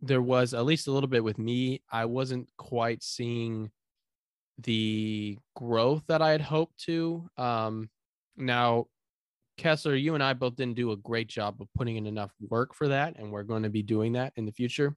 there 0.00 0.22
was 0.22 0.54
at 0.54 0.64
least 0.64 0.86
a 0.86 0.92
little 0.92 1.08
bit 1.08 1.24
with 1.24 1.38
me. 1.38 1.82
I 1.90 2.04
wasn't 2.04 2.48
quite 2.56 3.02
seeing 3.02 3.70
the 4.58 5.38
growth 5.54 6.04
that 6.06 6.22
I 6.22 6.30
had 6.30 6.40
hoped 6.40 6.78
to. 6.84 7.28
Um, 7.36 7.90
now, 8.36 8.86
Kessler, 9.58 9.94
you 9.94 10.14
and 10.14 10.22
I 10.22 10.34
both 10.34 10.56
didn't 10.56 10.76
do 10.76 10.92
a 10.92 10.96
great 10.96 11.28
job 11.28 11.60
of 11.60 11.68
putting 11.74 11.96
in 11.96 12.06
enough 12.06 12.32
work 12.48 12.74
for 12.74 12.88
that, 12.88 13.18
and 13.18 13.32
we're 13.32 13.42
going 13.42 13.62
to 13.62 13.70
be 13.70 13.82
doing 13.82 14.12
that 14.12 14.32
in 14.36 14.44
the 14.44 14.52
future 14.52 14.94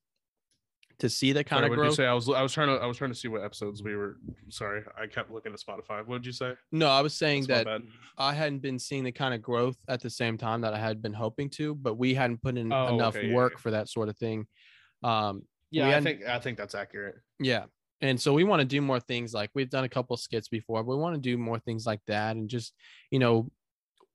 to 1.00 1.10
see 1.10 1.32
that 1.34 1.46
kind 1.46 1.60
Sorry, 1.60 1.66
of 1.66 1.70
what 1.72 1.76
did 1.76 1.82
growth. 1.82 1.92
you 1.92 1.96
say? 1.96 2.06
I 2.08 2.14
was 2.14 2.30
I 2.30 2.42
was 2.42 2.54
trying 2.54 2.68
to 2.68 2.74
I 2.82 2.86
was 2.86 2.98
trying 2.98 3.12
to 3.12 3.16
see 3.16 3.28
what 3.28 3.44
episodes 3.44 3.82
we 3.84 3.96
were. 3.96 4.18
Sorry, 4.50 4.84
I 4.98 5.08
kept 5.08 5.32
looking 5.32 5.54
at 5.54 5.60
Spotify. 5.60 6.06
What 6.06 6.18
did 6.18 6.26
you 6.26 6.32
say? 6.32 6.54
No, 6.72 6.88
I 6.90 7.02
was 7.02 7.14
saying 7.14 7.46
That's 7.48 7.66
that. 7.66 7.82
I 8.18 8.34
hadn't 8.34 8.60
been 8.60 8.78
seeing 8.80 9.04
the 9.04 9.12
kind 9.12 9.34
of 9.34 9.42
growth 9.42 9.78
at 9.88 10.02
the 10.02 10.10
same 10.10 10.38
time 10.38 10.62
that 10.62 10.74
I 10.74 10.80
had 10.80 11.02
been 11.02 11.14
hoping 11.14 11.50
to, 11.52 11.74
but 11.76 11.96
we 11.98 12.14
hadn't 12.14 12.42
put 12.42 12.58
in 12.58 12.72
Oh, 12.74 12.94
enough 12.96 13.16
okay, 13.16 13.32
work 13.34 13.54
yeah. 13.56 13.60
for 13.62 13.72
that 13.72 13.88
sort 13.90 14.10
of 14.10 14.18
thing. 14.18 14.46
Um, 15.04 15.44
Yeah, 15.72 15.98
I 15.98 16.02
think 16.02 16.26
I 16.26 16.40
think 16.40 16.58
that's 16.58 16.76
accurate. 16.76 17.16
yeah. 17.40 17.66
And 18.02 18.20
so 18.20 18.32
we 18.34 18.46
want 18.46 18.62
to 18.62 18.66
do 18.66 18.80
more 18.82 19.00
things 19.02 19.34
like 19.34 19.50
we've 19.54 19.70
done 19.70 19.84
a 19.84 19.90
couple 19.90 20.16
skits 20.16 20.48
before, 20.48 20.82
but 20.84 20.96
we 20.96 21.02
want 21.02 21.16
to 21.16 21.22
do 21.22 21.38
more 21.38 21.60
things 21.60 21.86
like 21.86 22.00
that 22.08 22.38
and 22.38 22.50
just, 22.50 22.74
you 23.12 23.20
know, 23.20 23.50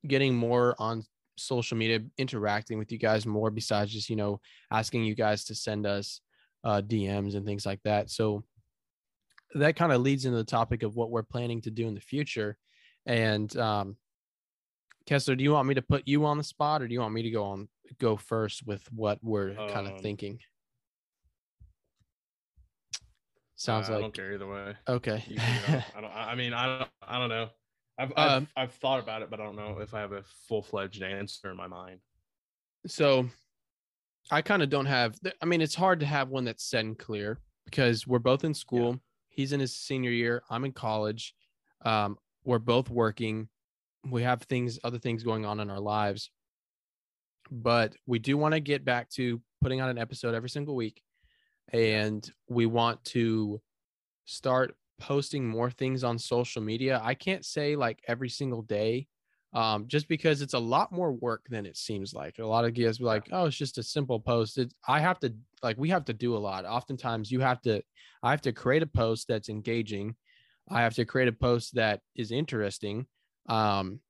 getting 0.06 0.34
more 0.34 0.74
on 0.78 1.02
social 1.36 1.76
media, 1.76 2.00
interacting 2.16 2.78
with 2.78 2.90
you 2.92 2.96
guys 2.98 3.26
more 3.26 3.50
besides 3.50 3.92
just, 3.92 4.08
you 4.08 4.16
know, 4.16 4.40
asking 4.70 5.04
you 5.04 5.14
guys 5.14 5.44
to 5.44 5.54
send 5.54 5.84
us 5.86 6.22
uh, 6.64 6.80
DMs 6.80 7.36
and 7.36 7.44
things 7.46 7.64
like 7.66 7.80
that. 7.84 8.10
So 8.10 8.42
that 9.54 9.76
kind 9.76 9.92
of 9.92 10.00
leads 10.00 10.24
into 10.24 10.38
the 10.38 10.44
topic 10.44 10.82
of 10.82 10.96
what 10.96 11.10
we're 11.10 11.22
planning 11.22 11.60
to 11.62 11.70
do 11.70 11.86
in 11.86 11.94
the 11.94 12.00
future. 12.00 12.56
And 13.06 13.54
um, 13.56 13.96
Kessler, 15.06 15.36
do 15.36 15.44
you 15.44 15.52
want 15.52 15.68
me 15.68 15.74
to 15.74 15.82
put 15.82 16.08
you 16.08 16.24
on 16.26 16.38
the 16.38 16.44
spot, 16.44 16.82
or 16.82 16.88
do 16.88 16.94
you 16.94 17.00
want 17.00 17.14
me 17.14 17.22
to 17.22 17.30
go 17.30 17.44
on 17.44 17.68
go 18.00 18.16
first 18.16 18.66
with 18.66 18.82
what 18.90 19.18
we're 19.22 19.54
kind 19.54 19.86
of 19.86 19.92
Um, 19.94 19.98
thinking? 19.98 20.40
Sounds 23.56 23.88
Uh, 23.88 23.96
I 23.96 24.00
don't 24.00 24.14
care 24.14 24.32
either 24.32 24.46
way. 24.46 24.74
okay. 24.88 25.22
You 25.28 25.36
can 25.36 25.62
go. 25.72 25.82
I 25.96 26.00
don't. 26.00 26.10
I 26.10 26.30
I 26.32 26.34
mean, 26.34 26.52
I 26.52 26.78
don't. 26.78 26.90
I 27.02 27.18
don't 27.18 27.28
know. 27.28 27.48
I've 27.98 28.12
I've, 28.16 28.30
Um, 28.30 28.48
I've 28.56 28.72
thought 28.72 28.98
about 29.00 29.22
it, 29.22 29.30
but 29.30 29.40
I 29.40 29.44
don't 29.44 29.56
know 29.56 29.78
if 29.80 29.94
I 29.94 30.00
have 30.00 30.12
a 30.12 30.24
full 30.48 30.62
fledged 30.62 31.02
answer 31.02 31.50
in 31.50 31.56
my 31.56 31.68
mind. 31.68 32.00
so 32.86 33.28
I 34.30 34.42
kind 34.42 34.62
of 34.62 34.70
don't 34.70 34.86
have. 34.86 35.18
I 35.40 35.46
mean, 35.46 35.60
it's 35.60 35.74
hard 35.74 36.00
to 36.00 36.06
have 36.06 36.28
one 36.28 36.44
that's 36.44 36.64
set 36.64 36.84
and 36.84 36.98
clear 36.98 37.38
because 37.64 38.06
we're 38.06 38.18
both 38.18 38.44
in 38.44 38.54
school. 38.54 39.00
He's 39.28 39.52
in 39.52 39.60
his 39.60 39.76
senior 39.76 40.10
year. 40.10 40.42
I'm 40.48 40.64
in 40.64 40.72
college. 40.72 41.34
Um, 41.84 42.16
we're 42.44 42.58
both 42.58 42.88
working. 42.90 43.48
We 44.10 44.22
have 44.22 44.42
things, 44.42 44.78
other 44.84 44.98
things 44.98 45.22
going 45.22 45.44
on 45.44 45.60
in 45.60 45.70
our 45.70 45.80
lives, 45.80 46.30
but 47.50 47.94
we 48.06 48.18
do 48.18 48.36
want 48.36 48.52
to 48.54 48.60
get 48.60 48.84
back 48.84 49.08
to 49.10 49.40
putting 49.62 49.80
out 49.80 49.88
an 49.88 49.98
episode 49.98 50.34
every 50.34 50.50
single 50.50 50.76
week, 50.76 51.02
and 51.72 52.30
we 52.48 52.66
want 52.66 53.02
to 53.06 53.60
start 54.26 54.76
posting 55.00 55.46
more 55.46 55.70
things 55.70 56.04
on 56.04 56.18
social 56.18 56.62
media. 56.62 57.00
I 57.02 57.14
can't 57.14 57.44
say 57.44 57.76
like 57.76 58.00
every 58.06 58.28
single 58.28 58.62
day 58.62 59.08
um, 59.54 59.86
just 59.86 60.08
because 60.08 60.42
it's 60.42 60.54
a 60.54 60.58
lot 60.58 60.90
more 60.90 61.12
work 61.12 61.46
than 61.48 61.64
it 61.64 61.76
seems 61.76 62.12
like. 62.12 62.38
A 62.38 62.46
lot 62.46 62.64
of 62.64 62.74
guys 62.74 62.98
be 62.98 63.04
like, 63.04 63.28
"Oh, 63.30 63.46
it's 63.46 63.56
just 63.56 63.78
a 63.78 63.82
simple 63.82 64.18
post." 64.18 64.58
It, 64.58 64.74
I 64.86 65.00
have 65.00 65.20
to 65.20 65.32
like 65.62 65.78
we 65.78 65.88
have 65.90 66.04
to 66.06 66.12
do 66.12 66.36
a 66.36 66.38
lot. 66.38 66.64
Oftentimes, 66.64 67.30
you 67.30 67.40
have 67.40 67.62
to. 67.62 67.80
I 68.22 68.30
have 68.30 68.42
to 68.42 68.52
create 68.52 68.82
a 68.82 68.86
post 68.86 69.28
that's 69.28 69.48
engaging. 69.48 70.16
I 70.68 70.82
have 70.82 70.94
to 70.94 71.04
create 71.04 71.28
a 71.28 71.32
post 71.32 71.74
that 71.76 72.00
is 72.16 72.32
interesting, 72.32 73.06
um, 73.48 74.00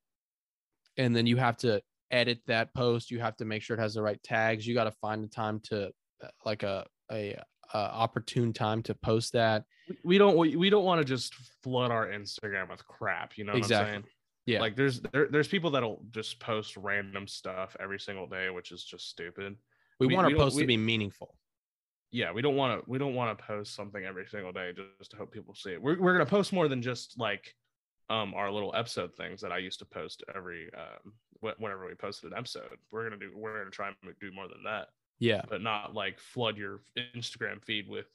and 0.97 1.15
then 1.15 1.27
you 1.27 1.37
have 1.37 1.59
to 1.59 1.83
edit 2.11 2.41
that 2.47 2.73
post. 2.75 3.11
You 3.11 3.21
have 3.21 3.37
to 3.37 3.45
make 3.45 3.63
sure 3.63 3.77
it 3.77 3.81
has 3.81 3.95
the 3.95 4.03
right 4.03 4.23
tags. 4.23 4.67
You 4.67 4.75
got 4.75 4.85
to 4.85 4.93
find 4.93 5.23
the 5.23 5.29
time 5.29 5.61
to 5.65 5.91
uh, 6.23 6.29
like 6.47 6.63
a 6.63 6.87
a, 7.11 7.37
opportune 7.75 8.53
time 8.53 8.83
to 8.85 8.95
post 8.95 9.33
that. 9.33 9.65
We- 10.05 10.17
don't. 10.17 10.39
We, 10.39 10.57
we 10.57 10.71
don't 10.71 10.85
want 10.85 11.01
to 11.01 11.05
just 11.05 11.35
flood 11.63 11.91
our 11.91 12.07
Instagram 12.07 12.71
with 12.71 12.87
crap. 12.87 13.37
You 13.37 13.45
know 13.45 13.53
what 13.53 13.59
Exactly. 13.59 14.11
Yeah. 14.47 14.61
Like 14.61 14.77
there's 14.77 15.01
there, 15.01 15.27
there's 15.31 15.49
people 15.49 15.71
that'll 15.71 16.03
just 16.11 16.39
post 16.39 16.77
random 16.77 17.27
stuff 17.27 17.77
every 17.81 17.99
single 17.99 18.27
day, 18.27 18.51
which 18.51 18.73
is 18.73 18.85
just 18.85 19.09
stupid. 19.09 19.57
We, 20.01 20.07
we- 20.09 20.15
want 20.15 20.25
our 20.27 20.31
we 20.31 20.35
don't- 20.39 20.45
post 20.47 20.59
to 20.59 20.67
be 20.67 20.77
meaningful. 20.77 21.37
yeah 22.13 22.31
we 22.33 22.43
don't 22.43 22.55
want 22.57 22.85
to 22.85 22.91
we 22.91 22.99
don't 22.99 23.15
want 23.15 23.37
to 23.37 23.45
post 23.45 23.75
something 23.75 24.05
every 24.05 24.27
single 24.27 24.53
day 24.53 24.73
just 24.99 25.11
to 25.13 25.17
hope 25.17 25.33
people 25.33 25.55
see 25.55 25.71
it 25.71 25.83
we're, 25.83 25.99
we're 25.99 26.19
to 26.19 26.27
post 26.27 26.53
more 26.53 26.69
than 26.69 26.81
just 26.83 27.19
like 27.19 27.55
um 28.11 28.35
our 28.35 28.51
little 28.53 28.73
episode 28.77 29.13
things 29.17 29.41
that 29.41 29.51
i 29.51 29.59
used 29.59 29.79
to 29.81 29.85
post 29.87 30.23
every 30.37 30.71
um 30.77 31.13
wh- 31.41 31.59
whenever 31.61 31.87
we 31.87 31.95
posted 31.95 32.31
an 32.31 32.39
episode 32.39 32.77
we're 32.93 33.09
to 33.09 33.17
do 33.17 33.31
we're 33.35 33.65
to 33.65 33.71
try 33.71 33.89
and 33.89 33.97
do 34.21 34.31
more 34.33 34.47
than 34.47 34.63
that 34.65 34.89
Yeah. 35.19 35.43
but 35.49 35.61
not 35.63 35.95
like 35.95 36.21
flood 36.21 36.57
your 36.57 36.83
instagram 37.17 37.65
feed 37.65 37.89
with 37.89 38.07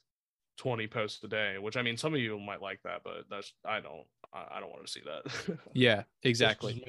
20 0.58 0.86
posts 0.86 1.22
a 1.24 1.28
day 1.28 1.56
which 1.58 1.76
i 1.76 1.82
mean 1.82 1.96
some 1.98 2.14
of 2.14 2.20
you 2.20 2.38
might 2.38 2.62
like 2.62 2.80
that 2.84 3.00
but 3.04 3.24
that's 3.28 3.52
i 3.66 3.80
don't 3.80 4.06
i, 4.32 4.46
I 4.56 4.60
don't 4.60 4.70
want 4.70 4.84
to 4.86 4.92
see 4.92 5.00
that 5.04 5.58
Yeah. 5.74 6.02
Exactly. 6.22 6.84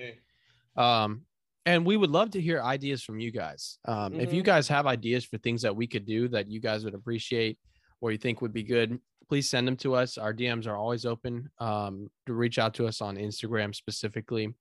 Um, 0.76 1.26
and 1.66 1.86
we 1.86 1.96
would 1.98 2.10
love 2.10 2.32
to 2.32 2.42
hear 2.42 2.62
ideas 2.62 3.04
from 3.04 3.20
you 3.20 3.32
guys. 3.32 3.78
Um, 3.86 4.20
If 4.20 4.34
you 4.34 4.42
Mhm. 4.42 4.46
guys 4.46 4.68
have 4.70 4.88
ideas 4.88 5.26
for 5.26 5.38
things 5.38 5.62
that 5.62 5.76
we 5.76 5.86
could 5.86 6.06
do 6.06 6.28
that 6.30 6.50
you 6.50 6.60
guys 6.60 6.84
would 6.86 6.96
appreciate 6.96 7.60
or 8.00 8.12
you 8.12 8.18
think 8.18 8.42
would 8.42 8.54
be 8.54 8.64
good, 8.64 9.00
please 9.30 9.48
send 9.50 9.68
them 9.68 9.78
to 9.78 9.94
us. 9.96 10.18
Our 10.18 10.34
DMs 10.34 10.66
are 10.68 10.76
always 10.76 11.06
open 11.06 11.50
um, 11.60 12.10
to 12.26 12.34
reach 12.34 12.58
out 12.58 12.74
to 12.76 12.88
us 12.88 13.00
on 13.02 13.16
Instagram 13.16 13.76
specifically. 13.76 14.54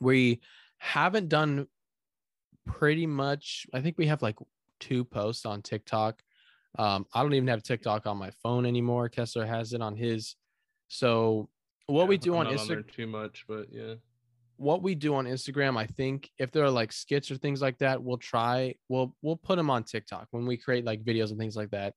We 0.00 0.40
haven't 0.78 1.28
done 1.28 1.68
pretty 2.66 3.06
much, 3.06 3.66
I 3.72 3.80
think 3.80 3.96
we 3.98 4.06
have 4.06 4.20
like 4.22 4.36
two 4.80 5.04
posts 5.04 5.46
on 5.46 5.62
TikTok. 5.62 6.22
Um, 6.78 7.06
I 7.14 7.22
don't 7.22 7.34
even 7.34 7.48
have 7.48 7.62
TikTok 7.62 8.06
on 8.06 8.16
my 8.16 8.30
phone 8.42 8.66
anymore. 8.66 9.08
Kessler 9.08 9.46
has 9.46 9.72
it 9.72 9.80
on 9.80 9.96
his. 9.96 10.34
So, 10.88 11.48
what 11.90 12.08
we 12.08 12.18
do 12.18 12.34
I'm 12.36 12.46
on 12.46 12.54
Instagram 12.54 12.92
too 12.92 13.06
much 13.06 13.44
but 13.48 13.66
yeah 13.70 13.94
what 14.60 14.82
we 14.82 14.94
do 14.94 15.14
on 15.14 15.24
Instagram, 15.24 15.78
I 15.78 15.86
think 15.86 16.30
if 16.36 16.52
there 16.52 16.62
are 16.64 16.70
like 16.70 16.92
skits 16.92 17.30
or 17.30 17.36
things 17.36 17.62
like 17.62 17.78
that, 17.78 18.02
we'll 18.02 18.18
try 18.18 18.74
we'll 18.90 19.16
we'll 19.22 19.36
put 19.38 19.56
them 19.56 19.70
on 19.70 19.84
TikTok 19.84 20.28
when 20.32 20.44
we 20.44 20.58
create 20.58 20.84
like 20.84 21.02
videos 21.02 21.30
and 21.30 21.38
things 21.38 21.56
like 21.56 21.70
that. 21.70 21.94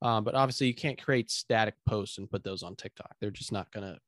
Um, 0.00 0.22
but 0.22 0.36
obviously 0.36 0.68
you 0.68 0.74
can't 0.74 1.02
create 1.02 1.28
static 1.28 1.74
posts 1.86 2.18
and 2.18 2.30
put 2.30 2.44
those 2.44 2.62
on 2.62 2.76
TikTok. 2.76 3.16
They're 3.20 3.32
just 3.32 3.50
not 3.50 3.68
gonna. 3.72 3.98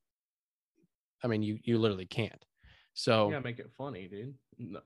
I 1.25 1.27
mean, 1.27 1.43
you 1.43 1.59
you 1.65 1.79
literally 1.79 2.07
can't. 2.07 2.45
So 2.95 3.33
yeah 3.33 3.41
make 3.41 3.59
it 3.59 3.73
funny 3.77 4.07
dude 4.07 4.35
no. 4.57 4.81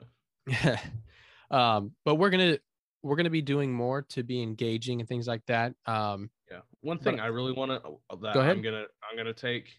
um, 1.50 1.92
but 2.06 2.14
we're 2.14 2.30
gonna 2.30 2.58
we're 3.02 3.16
gonna 3.16 3.28
be 3.28 3.42
doing 3.42 3.70
more 3.70 4.00
to 4.10 4.22
be 4.22 4.42
engaging 4.42 5.00
and 5.00 5.08
things 5.08 5.28
like 5.28 5.44
that. 5.46 5.74
Um, 5.84 6.30
Yeah. 6.50 6.60
One 6.80 6.96
But- 6.96 7.04
thing 7.04 7.20
I 7.20 7.26
really 7.26 7.52
want 7.52 7.70
to 7.70 8.16
that 8.22 8.32
Go 8.32 8.40
ahead. 8.40 8.56
I'm 8.56 8.62
gonna 8.62 8.86
I'm 9.08 9.16
gonna 9.16 9.34
take 9.34 9.78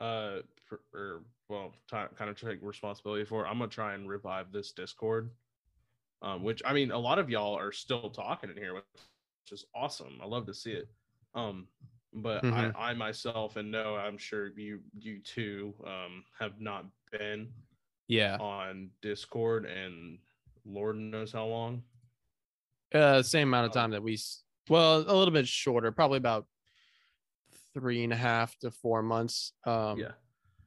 uh 0.00 0.38
for, 0.64 0.80
or 0.94 1.22
well 1.48 1.72
ti- 1.90 2.14
kind 2.16 2.30
of 2.30 2.38
take 2.40 2.58
responsibility 2.62 3.24
for. 3.24 3.46
I'm 3.46 3.58
gonna 3.58 3.70
try 3.70 3.94
and 3.94 4.08
revive 4.08 4.52
this 4.52 4.72
Discord. 4.72 5.30
Um, 6.20 6.42
which 6.42 6.62
I 6.64 6.72
mean, 6.72 6.90
a 6.90 6.98
lot 6.98 7.18
of 7.18 7.30
y'all 7.30 7.56
are 7.56 7.70
still 7.72 8.10
talking 8.10 8.50
in 8.50 8.56
here, 8.56 8.74
which 8.74 9.52
is 9.52 9.64
awesome. 9.74 10.18
I 10.22 10.26
love 10.26 10.46
to 10.46 10.54
see 10.54 10.72
it. 10.72 10.88
Um, 11.34 11.68
but 12.12 12.42
Mhm. 12.42 12.74
I, 12.74 12.90
I 12.90 12.94
myself 12.94 13.56
and 13.56 13.70
no, 13.70 13.94
I'm 13.96 14.18
sure 14.18 14.48
you 14.48 14.80
you 14.98 15.20
too 15.20 15.74
um 15.86 16.24
have 16.38 16.60
not 16.60 16.86
been 17.12 17.52
yeah, 18.08 18.36
on 18.38 18.90
Discord 19.02 19.66
and 19.66 20.18
Lord 20.64 20.96
knows 20.96 21.32
how 21.32 21.46
long. 21.46 21.82
uh, 22.94 23.22
same 23.22 23.48
amount 23.48 23.66
of 23.66 23.70
Oh. 23.72 23.74
time 23.80 23.90
that 23.90 24.02
we. 24.02 24.18
Well, 24.68 24.98
a 25.00 25.14
little 25.14 25.32
bit 25.32 25.46
shorter, 25.48 25.92
probably 25.92 26.18
about 26.18 26.46
three 27.74 28.04
and 28.04 28.12
a 28.12 28.16
half 28.16 28.56
to 28.58 28.70
four 28.70 29.02
months. 29.02 29.52
Um, 29.64 29.98
yeah, 29.98 30.12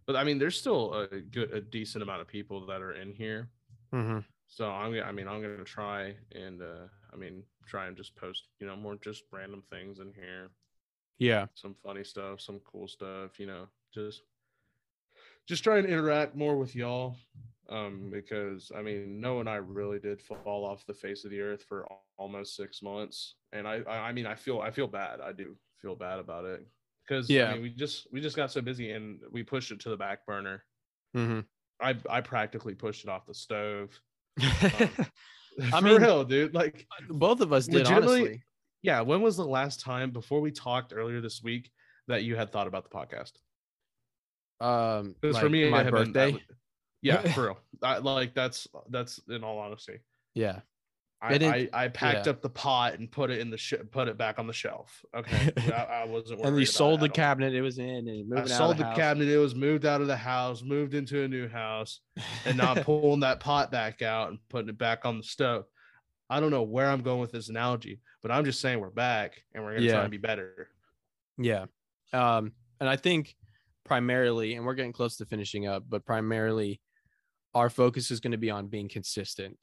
but 0.05 0.15
I 0.15 0.24
mean, 0.24 0.38
there's 0.39 0.60
still 0.60 0.93
a 0.93 1.20
good 1.22 1.51
a 1.51 1.62
decent 1.62 2.03
amount 2.03 2.22
of 2.22 2.27
people 2.27 2.65
that 2.67 2.81
are 2.81 2.93
in 2.93 3.13
here. 3.13 3.50
mhm. 3.93 4.24
So 4.48 4.70
I'm 4.70 4.91
gonna, 4.91 5.03
I 5.03 5.12
mean, 5.13 5.27
I'm 5.29 5.41
gonna 5.41 5.63
try 5.63 6.15
and, 6.34 6.62
uh, 6.62 6.88
I 7.13 7.15
mean, 7.15 7.43
try 7.65 7.88
and 7.88 7.96
just 7.96 8.15
post, 8.15 8.50
you 8.60 8.67
know, 8.67 8.75
more 8.75 8.96
just 8.98 9.24
random 9.31 9.63
things 9.70 10.00
in 10.00 10.12
here, 10.13 10.51
Yeah. 11.20 11.48
some 11.55 11.74
funny 11.75 12.03
stuff, 12.03 12.41
some 12.41 12.60
cool 12.60 12.88
stuff, 12.89 13.39
you 13.39 13.46
know, 13.48 13.67
just, 13.93 14.24
just 15.48 15.63
try 15.63 15.77
and 15.77 15.88
interact 15.88 16.36
more 16.36 16.58
with 16.58 16.75
y'all. 16.75 17.15
Um, 17.70 18.10
because 18.10 18.72
I 18.75 18.81
mean, 18.81 19.22
Noah 19.22 19.39
and 19.41 19.50
I 19.50 19.55
really 19.55 20.00
did 20.00 20.22
fall 20.22 20.65
off 20.65 20.86
the 20.86 20.93
face 20.93 21.24
of 21.24 21.31
the 21.31 21.39
earth 21.39 21.63
for 21.63 21.88
almost 22.17 22.58
six 22.58 22.81
months, 22.81 23.36
and 23.53 23.65
I, 23.65 23.75
I, 23.88 24.10
I 24.10 24.12
mean, 24.12 24.25
I 24.25 24.36
feel, 24.36 24.60
I 24.60 24.72
feel 24.72 24.88
bad. 24.88 25.22
I 25.22 25.31
do 25.31 25.55
feel 25.81 25.96
bad 25.96 26.20
about 26.20 26.43
it 26.43 26.67
because 27.11 27.29
Yeah. 27.29 27.49
I 27.49 27.53
mean, 27.53 27.63
we 27.63 27.69
just, 27.71 28.07
we 28.13 28.21
just 28.21 28.35
got 28.37 28.51
so 28.51 28.61
busy 28.61 28.91
and 28.91 29.19
we 29.31 29.43
pushed 29.43 29.71
it 29.71 29.79
to 29.81 29.89
the 29.89 29.97
back 29.97 30.25
burner. 30.25 30.63
hmm 31.13 31.41
I, 31.81 31.95
I 32.09 32.21
practically 32.21 32.75
pushed 32.75 33.03
it 33.03 33.09
off 33.09 33.25
the 33.25 33.33
stove. 33.33 33.89
I 34.39 35.09
For 35.71 35.81
mean- 35.81 36.01
real, 36.01 36.23
dude. 36.23 36.53
Like, 36.53 36.87
Both 37.09 37.41
of 37.41 37.51
us 37.51 37.67
did, 37.67 37.87
honestly. 37.87 38.43
yeah. 38.81 39.01
When 39.01 39.21
was 39.21 39.35
the 39.35 39.45
last 39.45 39.81
time 39.81 40.11
before 40.11 40.39
we 40.41 40.51
talked 40.51 40.93
earlier 40.95 41.19
this 41.21 41.41
week 41.43 41.69
that 42.07 42.23
you 42.23 42.35
had 42.35 42.51
thought 42.51 42.67
about 42.67 42.83
the 42.89 42.95
podcast? 42.95 43.33
Um, 44.65 45.15
Because 45.19 45.33
like 45.35 45.43
for 45.43 45.49
me, 45.49 45.69
my 45.69 45.83
had 45.83 45.91
been- 45.91 46.11
birthday. 46.13 46.43
yeah, 47.01 47.21
for 47.33 47.41
real. 47.47 47.57
I, 47.81 47.97
like 47.97 48.33
that's 48.35 48.67
that's 48.89 49.19
in 49.27 49.43
all 49.43 49.57
honesty. 49.57 49.99
yeah. 50.35 50.59
I, 51.23 51.33
It 51.33 51.43
I, 51.43 51.69
I 51.71 51.87
packed 51.89 52.25
yeah. 52.25 52.31
up 52.31 52.41
the 52.41 52.49
pot 52.49 52.95
and 52.95 53.11
put 53.11 53.29
it 53.29 53.39
in 53.39 53.51
the 53.51 53.57
sh- 53.57 53.75
put 53.91 54.07
it 54.07 54.17
back 54.17 54.39
on 54.39 54.47
the 54.47 54.53
shelf. 54.53 55.05
Okay, 55.15 55.51
I, 55.71 56.01
I 56.01 56.05
wasn't. 56.05 56.41
and 56.41 56.57
you 56.57 56.65
sold 56.65 57.01
the 57.01 57.05
it 57.05 57.09
at 57.09 57.11
all. 57.11 57.15
cabinet 57.15 57.53
it 57.53 57.61
was 57.61 57.77
in 57.77 58.07
and 58.07 58.33
I 58.37 58.41
out 58.41 58.49
sold 58.49 58.77
the 58.77 58.85
house. 58.85 58.97
cabinet. 58.97 59.27
It 59.27 59.37
was 59.37 59.53
moved 59.53 59.85
out 59.85 60.01
of 60.01 60.07
the 60.07 60.17
house, 60.17 60.63
moved 60.63 60.93
into 60.95 61.21
a 61.23 61.27
new 61.27 61.47
house, 61.47 61.99
and 62.45 62.57
now 62.57 62.73
I'm 62.73 62.83
pulling 62.83 63.19
that 63.19 63.39
pot 63.39 63.71
back 63.71 64.01
out 64.01 64.29
and 64.29 64.39
putting 64.49 64.69
it 64.69 64.77
back 64.79 65.05
on 65.05 65.17
the 65.17 65.23
stove. 65.23 65.65
I 66.29 66.39
don't 66.39 66.49
know 66.49 66.63
where 66.63 66.87
I'm 66.87 67.01
going 67.01 67.19
with 67.19 67.31
this 67.31 67.49
analogy, 67.49 67.99
but 68.23 68.31
I'm 68.31 68.43
just 68.45 68.59
saying 68.61 68.79
we're 68.79 68.89
back 68.89 69.43
and 69.53 69.63
we're 69.63 69.75
gonna 69.75 69.87
try 69.87 69.97
Yeah. 69.97 70.01
and 70.03 70.11
be 70.11 70.17
better. 70.17 70.69
Yeah. 71.37 71.65
Um, 72.13 72.53
and 72.79 72.89
I 72.89 72.95
think 72.95 73.35
primarily, 73.83 74.55
and 74.55 74.65
we're 74.65 74.73
getting 74.75 74.93
close 74.93 75.17
to 75.17 75.25
finishing 75.25 75.67
up, 75.67 75.83
but 75.87 76.05
primarily 76.05 76.81
our 77.53 77.69
focus 77.69 78.11
is 78.11 78.19
going 78.21 78.31
to 78.31 78.37
be 78.37 78.49
on 78.49 78.67
being 78.67 78.87
consistent. 78.87 79.57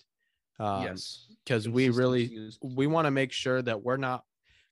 Um, 0.60 0.82
yes, 0.82 1.26
because 1.44 1.68
we 1.68 1.88
really 1.90 2.50
we 2.62 2.86
want 2.86 3.06
to 3.06 3.10
make 3.10 3.32
sure 3.32 3.62
that 3.62 3.82
we're 3.82 3.96
not 3.96 4.24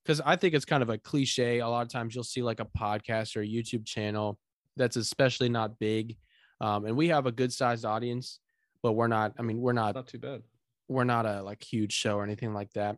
because 0.05 0.21
I 0.21 0.37
think 0.37 0.55
it's 0.55 0.65
kind 0.65 0.83
of 0.83 0.91
a 0.91 0.99
cliche. 0.99 1.59
A 1.61 1.69
lot 1.69 1.83
of 1.83 1.93
times 1.93 2.15
you'll 2.15 2.25
see 2.25 2.43
like 2.43 2.61
a 2.61 2.65
podcast 2.65 3.37
or 3.37 3.43
a 3.43 3.47
YouTube 3.47 3.85
channel 3.87 4.39
that's 4.77 4.97
especially 4.97 5.49
not 5.49 5.79
big. 5.79 6.17
Um, 6.61 6.87
and 6.87 6.97
we 6.97 7.09
have 7.09 7.27
a 7.27 7.33
good 7.33 7.53
sized 7.53 7.85
audience, 7.85 8.41
but 8.83 8.93
we're 8.93 9.09
not, 9.09 9.33
I 9.39 9.43
mean, 9.43 9.61
we're 9.61 9.73
not 9.73 9.95
not 9.95 10.07
too 10.07 10.19
bad. 10.19 10.43
we're 10.89 11.05
not 11.05 11.27
a 11.27 11.43
like 11.43 11.63
huge 11.63 11.93
show 11.93 12.17
or 12.17 12.25
anything 12.25 12.55
like 12.55 12.73
that. 12.75 12.97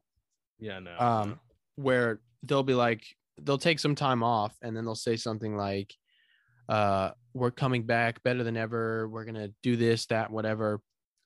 Yeah, 0.59 0.78
no. 0.80 0.99
Um, 0.99 1.28
no. 1.30 1.38
where 1.76 2.21
they'll 2.42 2.62
be 2.62 2.75
like 2.75 3.04
they'll 3.42 3.59
take 3.59 3.78
some 3.78 3.95
time 3.95 4.23
off 4.23 4.54
and 4.62 4.76
then 4.76 4.85
they'll 4.85 4.95
say 4.95 5.16
something 5.16 5.57
like 5.57 5.95
uh, 6.68 7.11
we're 7.35 7.50
coming 7.50 7.85
back 7.85 8.23
better 8.23 8.45
than 8.45 8.57
ever. 8.57 9.09
We're 9.09 9.25
gonna 9.25 9.49
do 9.62 9.76
this, 9.76 10.07
that, 10.07 10.30
whatever. 10.30 10.80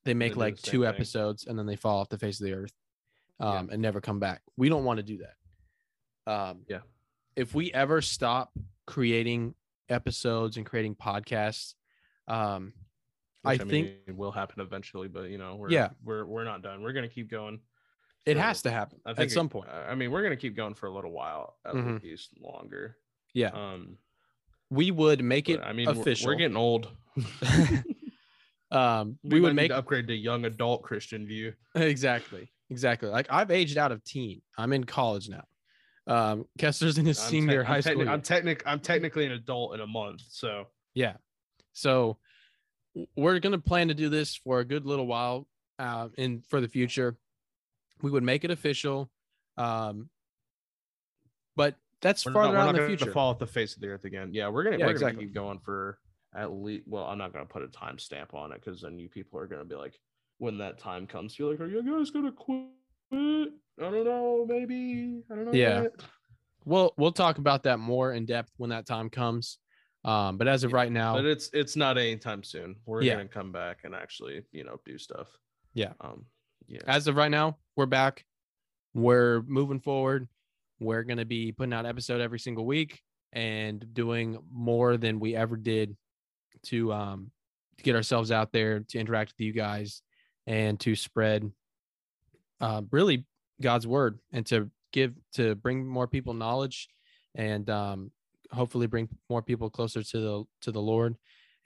They 0.04 0.14
make 0.14 0.34
do 0.34 0.40
like 0.40 0.56
the 0.56 0.62
two 0.62 0.80
thing. 0.80 0.88
episodes 0.88 1.46
and 1.46 1.58
then 1.58 1.66
they 1.66 1.76
fall 1.76 1.98
off 2.00 2.08
the 2.08 2.18
face 2.18 2.40
of 2.40 2.46
the 2.46 2.54
earth, 2.54 2.72
Yeah. 3.40 3.46
um, 3.58 3.70
and 3.70 3.80
never 3.80 4.00
come 4.00 4.18
back. 4.20 4.42
We 4.56 4.68
don't 4.68 4.84
want 4.84 4.98
to 4.98 5.02
do 5.02 5.18
that. 5.18 6.32
Um, 6.32 6.64
Yeah. 6.68 6.80
If 7.36 7.54
we 7.54 7.72
ever 7.72 8.02
stop 8.02 8.52
creating 8.86 9.54
episodes 9.88 10.56
and 10.56 10.66
creating 10.66 10.96
podcasts, 10.96 11.74
um, 12.28 12.72
I 13.44 13.54
Which, 13.54 13.62
think 13.62 13.86
mean, 13.88 13.96
it 14.06 14.16
will 14.16 14.30
happen 14.32 14.60
eventually, 14.60 15.08
but 15.08 15.30
you 15.30 15.38
know, 15.38 15.56
we're 15.56 15.70
Yeah. 15.70 15.90
we're 16.04 16.24
we're 16.24 16.44
not 16.44 16.62
done. 16.62 16.82
We're 16.82 16.92
gonna 16.92 17.08
keep 17.08 17.28
going. 17.30 17.60
it 18.24 18.34
for- 18.34 18.40
has 18.40 18.62
to 18.62 18.70
happen 18.70 19.00
I 19.04 19.10
at 19.10 19.16
think 19.16 19.30
it- 19.32 19.34
some 19.34 19.48
point. 19.48 19.68
I 19.68 19.96
mean, 19.96 20.12
we're 20.12 20.22
gonna 20.22 20.36
keep 20.36 20.54
going 20.54 20.74
for 20.74 20.86
a 20.86 20.92
little 20.94 21.10
while, 21.10 21.56
at 21.64 21.74
Mhm. 21.74 22.00
least 22.04 22.38
longer. 22.40 22.96
Yeah, 23.34 23.48
Um, 23.48 23.98
we 24.70 24.92
would 24.92 25.24
make 25.24 25.48
it 25.48 25.60
I 25.60 25.72
mean, 25.72 25.86
we're- 25.92 26.14
We're, 26.24 26.34
getting 26.36 26.56
old. 26.56 26.96
um, 28.72 29.18
we, 29.22 29.34
we, 29.34 29.40
would 29.40 29.54
make 29.54 29.70
upgrade 29.70 30.06
to 30.08 30.14
young 30.14 30.44
adult 30.44 30.82
Christian 30.82 31.26
view. 31.26 31.52
exactly, 31.74 32.50
exactly. 32.70 33.08
Like 33.08 33.26
I've 33.30 33.50
aged 33.50 33.78
out 33.78 33.92
of 33.92 34.02
teen. 34.04 34.42
I'm 34.56 34.72
in 34.72 34.84
college 34.84 35.28
now. 35.28 35.44
Um, 36.06 36.46
Kessler's 36.58 36.98
in 36.98 37.06
his 37.06 37.20
I'm 37.20 37.30
senior 37.30 37.58
tec- 37.58 37.66
high 37.66 37.76
I'm 37.76 37.82
school. 37.82 37.94
techni- 37.94 38.04
year. 38.04 38.12
I'm 38.12 38.22
technic. 38.22 38.62
I'm 38.66 38.80
technically 38.80 39.26
an 39.26 39.32
adult 39.32 39.74
in 39.74 39.80
a 39.80 39.86
month, 39.86 40.22
so 40.28 40.66
Yeah. 40.94 41.14
So 41.74 42.18
we're 43.16 43.38
going 43.38 43.52
to 43.52 43.58
plan 43.58 43.88
to 43.88 43.94
do 43.94 44.08
this 44.08 44.36
for 44.36 44.60
a 44.60 44.64
good 44.64 44.84
little 44.84 45.06
while 45.06 45.46
uh, 45.78 46.08
in 46.18 46.42
for 46.48 46.60
the 46.60 46.68
future. 46.68 47.16
We 48.02 48.10
would 48.10 48.22
make 48.22 48.44
it 48.44 48.50
official. 48.50 49.10
Um, 49.56 50.10
but 51.56 51.76
that's 52.00 52.26
we're 52.26 52.32
farther 52.32 52.54
not, 52.54 52.68
out 52.68 52.74
in 52.74 52.82
the 52.82 52.88
future. 52.88 53.12
fall 53.12 53.30
off 53.30 53.38
the 53.38 53.46
face 53.46 53.74
of 53.74 53.80
the 53.80 53.88
earth 53.88 54.04
again. 54.04 54.30
Yeah, 54.32 54.48
we're 54.48 54.64
gonna 54.64 54.78
Yeah, 54.78 54.86
we're 54.86 54.92
exactly. 54.92 55.16
gonna 55.16 55.26
keep 55.26 55.34
going 55.34 55.60
for 55.60 55.98
at 56.34 56.52
least. 56.52 56.84
Well, 56.86 57.04
I'm 57.04 57.18
not 57.18 57.32
gonna 57.32 57.44
put 57.46 57.62
a 57.62 57.68
timestamp 57.68 58.34
on 58.34 58.52
it 58.52 58.60
because 58.64 58.80
then 58.82 58.98
you 58.98 59.08
people 59.08 59.38
are 59.38 59.46
gonna 59.46 59.64
be 59.64 59.74
like, 59.76 59.98
when 60.38 60.58
that 60.58 60.78
time 60.78 61.06
comes, 61.06 61.38
you're 61.38 61.50
like, 61.50 61.60
are 61.60 61.66
you 61.66 61.82
guys 61.82 62.10
gonna 62.10 62.32
quit? 62.32 62.68
I 63.12 63.46
don't 63.78 64.04
know, 64.04 64.46
maybe. 64.48 65.22
I 65.30 65.34
don't 65.34 65.46
know. 65.46 65.52
Yeah. 65.52 65.82
yet." 65.82 65.92
We'll 66.64 66.94
we'll 66.96 67.12
talk 67.12 67.38
about 67.38 67.64
that 67.64 67.78
more 67.78 68.12
in 68.12 68.24
depth 68.24 68.52
when 68.56 68.70
that 68.70 68.86
time 68.86 69.10
comes. 69.10 69.58
Um, 70.04 70.36
but 70.36 70.48
as 70.48 70.64
of 70.64 70.72
right 70.72 70.90
now, 70.90 71.14
but 71.14 71.24
it's 71.24 71.50
it's 71.52 71.76
not 71.76 71.98
anytime 71.98 72.42
soon. 72.42 72.76
We're 72.86 73.02
Yeah. 73.02 73.14
gonna 73.16 73.28
come 73.28 73.52
back 73.52 73.80
and 73.84 73.94
actually, 73.94 74.42
you 74.52 74.64
know, 74.64 74.80
do 74.84 74.98
stuff. 74.98 75.28
Yeah. 75.74 75.92
Um. 76.00 76.26
Yeah. 76.68 76.80
as 76.86 77.06
of 77.08 77.16
right 77.16 77.30
now, 77.30 77.58
we're 77.76 77.86
back. 77.86 78.24
We're 78.94 79.42
moving 79.42 79.80
forward. 79.80 80.28
We're 80.80 81.02
going 81.02 81.18
to 81.18 81.24
be 81.24 81.52
putting 81.52 81.72
out 81.72 81.86
episode 81.86 82.20
every 82.20 82.38
single 82.38 82.66
week 82.66 83.00
and 83.32 83.84
doing 83.94 84.38
more 84.50 84.96
than 84.96 85.20
we 85.20 85.34
ever 85.36 85.56
did 85.56 85.96
to 86.64 86.92
um 86.92 87.30
to 87.78 87.82
get 87.84 87.94
ourselves 87.96 88.30
out 88.30 88.52
there 88.52 88.80
to 88.80 88.98
interact 88.98 89.32
with 89.32 89.40
you 89.44 89.52
guys 89.52 90.02
and 90.46 90.78
to 90.80 90.94
spread 90.94 91.50
uh 92.60 92.82
really 92.90 93.26
God's 93.60 93.86
word 93.86 94.18
and 94.32 94.44
to 94.46 94.70
give 94.92 95.14
to 95.34 95.54
bring 95.54 95.86
more 95.86 96.06
people 96.06 96.34
knowledge 96.34 96.88
and 97.34 97.68
um 97.70 98.10
hopefully 98.50 98.86
bring 98.86 99.08
more 99.30 99.42
people 99.42 99.70
closer 99.70 100.02
to 100.02 100.20
the 100.20 100.44
to 100.62 100.72
the 100.72 100.82
Lord 100.82 101.16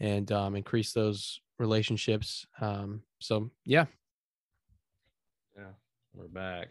and 0.01 0.31
um 0.33 0.55
increase 0.57 0.93
those 0.93 1.41
relationships 1.59 2.47
um 2.61 3.03
so 3.19 3.51
yeah 3.65 3.87
yeah. 5.57 5.71
We're 6.15 6.29
back. 6.29 6.69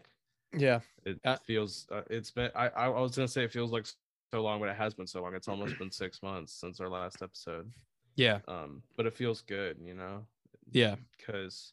yeah 0.56 0.80
It 1.04 1.18
Uh, 1.24 1.36
feels. 1.44 1.86
Uh, 1.90 2.02
it's 2.08 2.30
been. 2.30 2.50
I 2.54 2.68
I 2.68 2.88
was 2.88 3.16
gonna 3.16 3.28
say 3.28 3.44
it 3.44 3.52
feels 3.52 3.72
like 3.72 3.86
so 4.32 4.42
long, 4.42 4.60
but 4.60 4.68
it 4.68 4.76
has 4.76 4.94
been 4.94 5.06
so 5.06 5.22
long. 5.22 5.34
It's 5.34 5.48
almost 5.48 5.78
been 5.78 5.90
six 5.90 6.22
months 6.22 6.52
since 6.54 6.80
our 6.80 6.88
last 6.88 7.22
episode. 7.22 7.70
Yeah 8.16 8.40
Um. 8.48 8.82
But 8.96 9.06
it 9.06 9.14
feels 9.14 9.42
good, 9.42 9.78
you 9.80 9.94
know. 9.94 10.26
yeah 10.72 10.96
because 11.16 11.72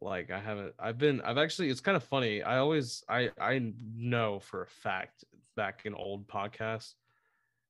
like 0.00 0.30
i 0.32 0.38
haven't 0.38 0.74
i've 0.80 0.98
been 0.98 1.20
i've 1.20 1.38
actually 1.38 1.70
it's 1.70 1.80
kind 1.80 1.96
of 1.96 2.02
funny 2.02 2.42
i 2.42 2.58
always 2.58 3.04
i 3.08 3.30
i 3.40 3.72
know 3.94 4.40
for 4.40 4.62
a 4.62 4.66
fact 4.66 5.24
back 5.56 5.82
in 5.84 5.94
old 5.94 6.26
podcasts 6.26 6.94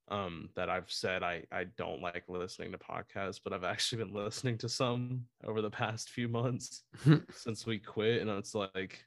um 0.08 0.48
that 0.54 0.70
i've 0.70 0.90
said 0.90 1.22
i 1.22 1.44
i 1.52 1.64
don't 1.76 2.00
like 2.00 2.24
listening 2.28 2.72
to 2.72 2.78
podcasts 2.78 3.38
but 3.42 3.52
i've 3.52 3.64
actually 3.64 4.02
been 4.02 4.14
listening 4.24 4.56
to 4.56 4.68
some 4.68 5.26
over 5.44 5.60
the 5.60 5.70
past 5.70 6.08
few 6.08 6.26
months 6.28 6.84
since 7.34 7.66
we 7.66 7.78
quit 7.78 8.22
and 8.22 8.30
it's 8.30 8.54
like 8.54 9.04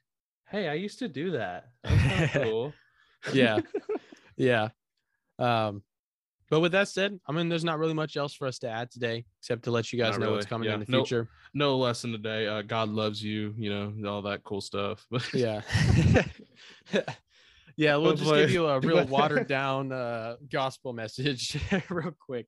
hey 0.48 0.68
i 0.68 0.74
used 0.74 1.00
to 1.00 1.08
do 1.08 1.32
that 1.32 1.70
That's 1.82 2.32
cool 2.32 2.72
Yeah. 3.32 3.60
yeah 4.36 4.68
um 5.40 5.82
but 6.50 6.60
with 6.60 6.72
that 6.72 6.88
said 6.88 7.18
i 7.26 7.32
mean 7.32 7.48
there's 7.48 7.64
not 7.64 7.78
really 7.78 7.94
much 7.94 8.16
else 8.16 8.34
for 8.34 8.46
us 8.46 8.58
to 8.58 8.68
add 8.68 8.90
today 8.90 9.24
except 9.40 9.64
to 9.64 9.70
let 9.70 9.92
you 9.92 9.98
guys 9.98 10.12
Not 10.12 10.20
know 10.20 10.32
what's 10.32 10.46
coming 10.46 10.68
yeah. 10.68 10.74
in 10.74 10.80
the 10.80 10.86
future 10.86 11.28
no 11.54 11.76
lesson 11.76 12.12
today 12.12 12.46
uh 12.46 12.62
god 12.62 12.88
loves 12.88 13.22
you 13.22 13.54
you 13.56 13.70
know 13.70 14.10
all 14.10 14.22
that 14.22 14.44
cool 14.44 14.60
stuff 14.60 15.06
yeah 15.34 15.62
yeah 17.76 17.96
we'll 17.96 18.14
just 18.14 18.32
give 18.32 18.50
you 18.50 18.66
a 18.66 18.80
real 18.80 19.04
watered 19.06 19.46
down 19.48 19.92
uh 19.92 20.36
gospel 20.50 20.92
message 20.92 21.58
real 21.90 22.14
quick 22.18 22.46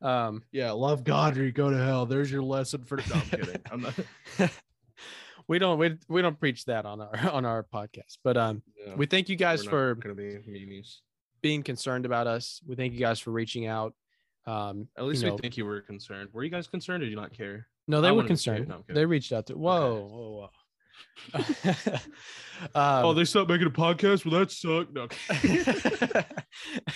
um 0.00 0.42
Yeah, 0.52 0.70
love 0.72 1.02
God 1.02 1.36
or 1.36 1.44
you 1.44 1.50
go 1.50 1.70
to 1.70 1.76
hell. 1.76 2.06
There's 2.06 2.30
your 2.30 2.42
lesson 2.42 2.84
for. 2.84 2.98
No, 2.98 3.02
I'm 3.14 3.20
kidding. 3.22 3.60
I'm 3.70 3.80
not. 3.80 3.94
we 5.48 5.58
don't 5.58 5.78
we, 5.78 5.96
we 6.08 6.22
don't 6.22 6.38
preach 6.38 6.64
that 6.66 6.86
on 6.86 7.00
our 7.00 7.30
on 7.32 7.44
our 7.44 7.64
podcast 7.64 8.18
but 8.22 8.36
um 8.36 8.62
Yeah, 8.86 8.94
we 8.94 9.06
thank 9.06 9.28
you 9.28 9.36
guys 9.36 9.64
for 9.64 9.98
not 11.38 11.44
gonna 11.44 11.44
be 11.44 11.48
meanies. 11.48 11.52
being 11.52 11.62
concerned 11.62 12.06
about 12.06 12.26
us 12.26 12.60
we 12.66 12.76
thank 12.76 12.92
you 12.92 12.98
guys 12.98 13.18
for 13.20 13.30
reaching 13.30 13.66
out 13.66 13.94
um 14.46 14.88
At 14.96 15.04
least 15.04 15.22
you 15.22 15.28
know, 15.28 15.34
we 15.34 15.40
think 15.40 15.56
you 15.56 15.66
were 15.66 15.80
concerned. 15.80 16.30
Were 16.32 16.42
you 16.44 16.50
guys 16.50 16.66
concerned 16.66 17.02
or 17.02 17.06
did 17.06 17.10
you 17.10 17.16
not 17.16 17.32
care? 17.32 17.66
No, 17.86 18.00
they 18.00 18.08
I 18.08 18.10
were 18.12 18.18
wanted 18.18 18.28
to 18.28 18.36
see 18.36 18.50
it. 18.50 18.56
concerned. 18.56 18.84
No, 18.88 18.94
they 18.94 19.06
reached 19.06 19.32
out 19.32 19.46
to. 19.46 19.56
Whoa, 19.56 20.06
whoa, 20.10 20.30
whoa. 20.30 20.50
um, 22.74 23.04
oh, 23.04 23.14
they 23.14 23.24
stopped 23.24 23.48
making 23.50 23.66
a 23.66 23.70
podcast. 23.70 24.24
Well, 24.24 24.40
that 24.40 24.50
sucked. 24.50 24.92
No. 24.92 25.08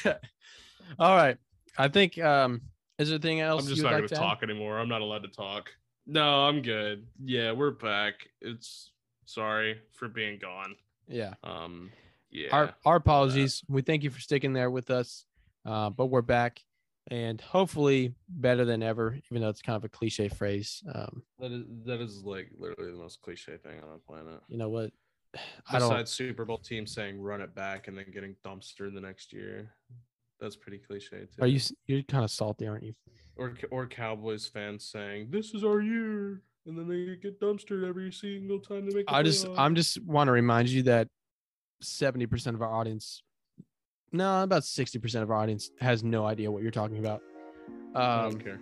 All 0.98 1.16
right. 1.16 1.38
I 1.78 1.88
think. 1.88 2.18
Um, 2.18 2.62
is 2.98 3.08
there 3.08 3.16
anything 3.16 3.40
else 3.40 3.64
I'm 3.64 3.68
just 3.70 3.82
not 3.82 3.92
like 3.92 4.06
to 4.08 4.14
add? 4.14 4.18
talk 4.18 4.42
anymore. 4.42 4.78
I'm 4.78 4.88
not 4.88 5.00
allowed 5.00 5.22
to 5.22 5.28
talk. 5.28 5.70
No, 6.06 6.44
I'm 6.44 6.62
good. 6.62 7.06
Yeah, 7.24 7.52
we're 7.52 7.70
back. 7.70 8.14
It's 8.40 8.90
sorry 9.24 9.78
for 9.92 10.08
being 10.08 10.38
gone. 10.38 10.76
Yeah. 11.08 11.34
Um, 11.42 11.90
yeah. 12.32 12.48
Our 12.50 12.74
our 12.84 12.96
apologies. 12.96 13.62
We 13.68 13.82
thank 13.82 14.02
you 14.02 14.10
for 14.10 14.20
sticking 14.20 14.52
there 14.52 14.70
with 14.70 14.90
us. 14.90 15.24
Uh, 15.64 15.90
but 15.90 16.06
we're 16.06 16.22
back, 16.22 16.60
and 17.08 17.40
hopefully 17.40 18.14
better 18.28 18.64
than 18.64 18.82
ever. 18.82 19.18
Even 19.30 19.42
though 19.42 19.48
it's 19.48 19.62
kind 19.62 19.76
of 19.76 19.84
a 19.84 19.88
cliche 19.88 20.28
phrase. 20.28 20.82
Um, 20.92 21.22
that 21.38 21.52
is 21.52 21.64
that 21.84 22.00
is 22.00 22.22
like 22.24 22.50
literally 22.58 22.90
the 22.90 22.98
most 22.98 23.20
cliche 23.20 23.56
thing 23.58 23.80
on 23.80 23.92
the 23.92 23.98
planet. 23.98 24.40
you 24.48 24.58
know 24.58 24.70
what? 24.70 24.90
I 25.70 25.78
don't. 25.78 25.88
Besides 25.90 26.10
Super 26.10 26.44
Bowl 26.44 26.58
team 26.58 26.86
saying 26.86 27.20
run 27.20 27.40
it 27.40 27.54
back 27.54 27.86
and 27.88 27.96
then 27.96 28.06
getting 28.12 28.34
dumpstered 28.44 28.94
the 28.94 29.00
next 29.00 29.32
year. 29.32 29.72
That's 30.40 30.56
pretty 30.56 30.78
cliche 30.78 31.26
too. 31.26 31.42
Are 31.42 31.46
you? 31.46 31.60
You're 31.86 32.02
kind 32.02 32.24
of 32.24 32.30
salty, 32.30 32.66
aren't 32.66 32.82
you? 32.82 32.94
or 33.36 33.54
or 33.70 33.86
Cowboys 33.86 34.46
fans 34.46 34.84
saying 34.84 35.28
this 35.30 35.54
is 35.54 35.64
our 35.64 35.80
year, 35.80 36.42
and 36.66 36.76
then 36.76 36.88
they 36.88 37.16
get 37.16 37.40
dumpstered 37.40 37.86
every 37.86 38.12
single 38.12 38.58
time 38.58 38.88
they 38.88 38.94
make. 38.94 39.04
I 39.08 39.22
just. 39.22 39.46
I'm 39.56 39.74
just 39.74 40.02
want 40.02 40.28
to 40.28 40.32
remind 40.32 40.68
you 40.68 40.82
that 40.84 41.08
70% 41.82 42.54
of 42.54 42.62
our 42.62 42.70
audience 42.72 43.22
no, 44.12 44.42
about 44.42 44.62
60% 44.62 45.22
of 45.22 45.30
our 45.30 45.38
audience 45.38 45.70
has 45.80 46.04
no 46.04 46.26
idea 46.26 46.50
what 46.50 46.62
you're 46.62 46.70
talking 46.70 46.98
about. 46.98 47.22
I 47.94 48.24
Um 48.24 48.30
don't 48.30 48.44
care. 48.44 48.60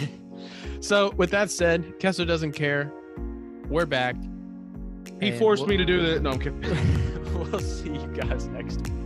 so 0.80 1.10
with 1.12 1.30
that 1.30 1.50
said, 1.50 1.98
Kessler 1.98 2.24
doesn't 2.24 2.52
care. 2.52 2.92
We're 3.68 3.86
back. 3.86 4.16
He 5.20 5.30
forced 5.32 5.62
we'll- 5.62 5.68
me 5.70 5.76
to 5.76 5.84
do 5.84 6.06
that. 6.06 6.22
No, 6.22 6.30
I'm 6.30 6.38
kidding. 6.38 6.62
we'll 7.50 7.60
see 7.60 7.90
you 7.90 8.06
guys 8.14 8.46
next 8.48 8.88
week. 8.88 9.05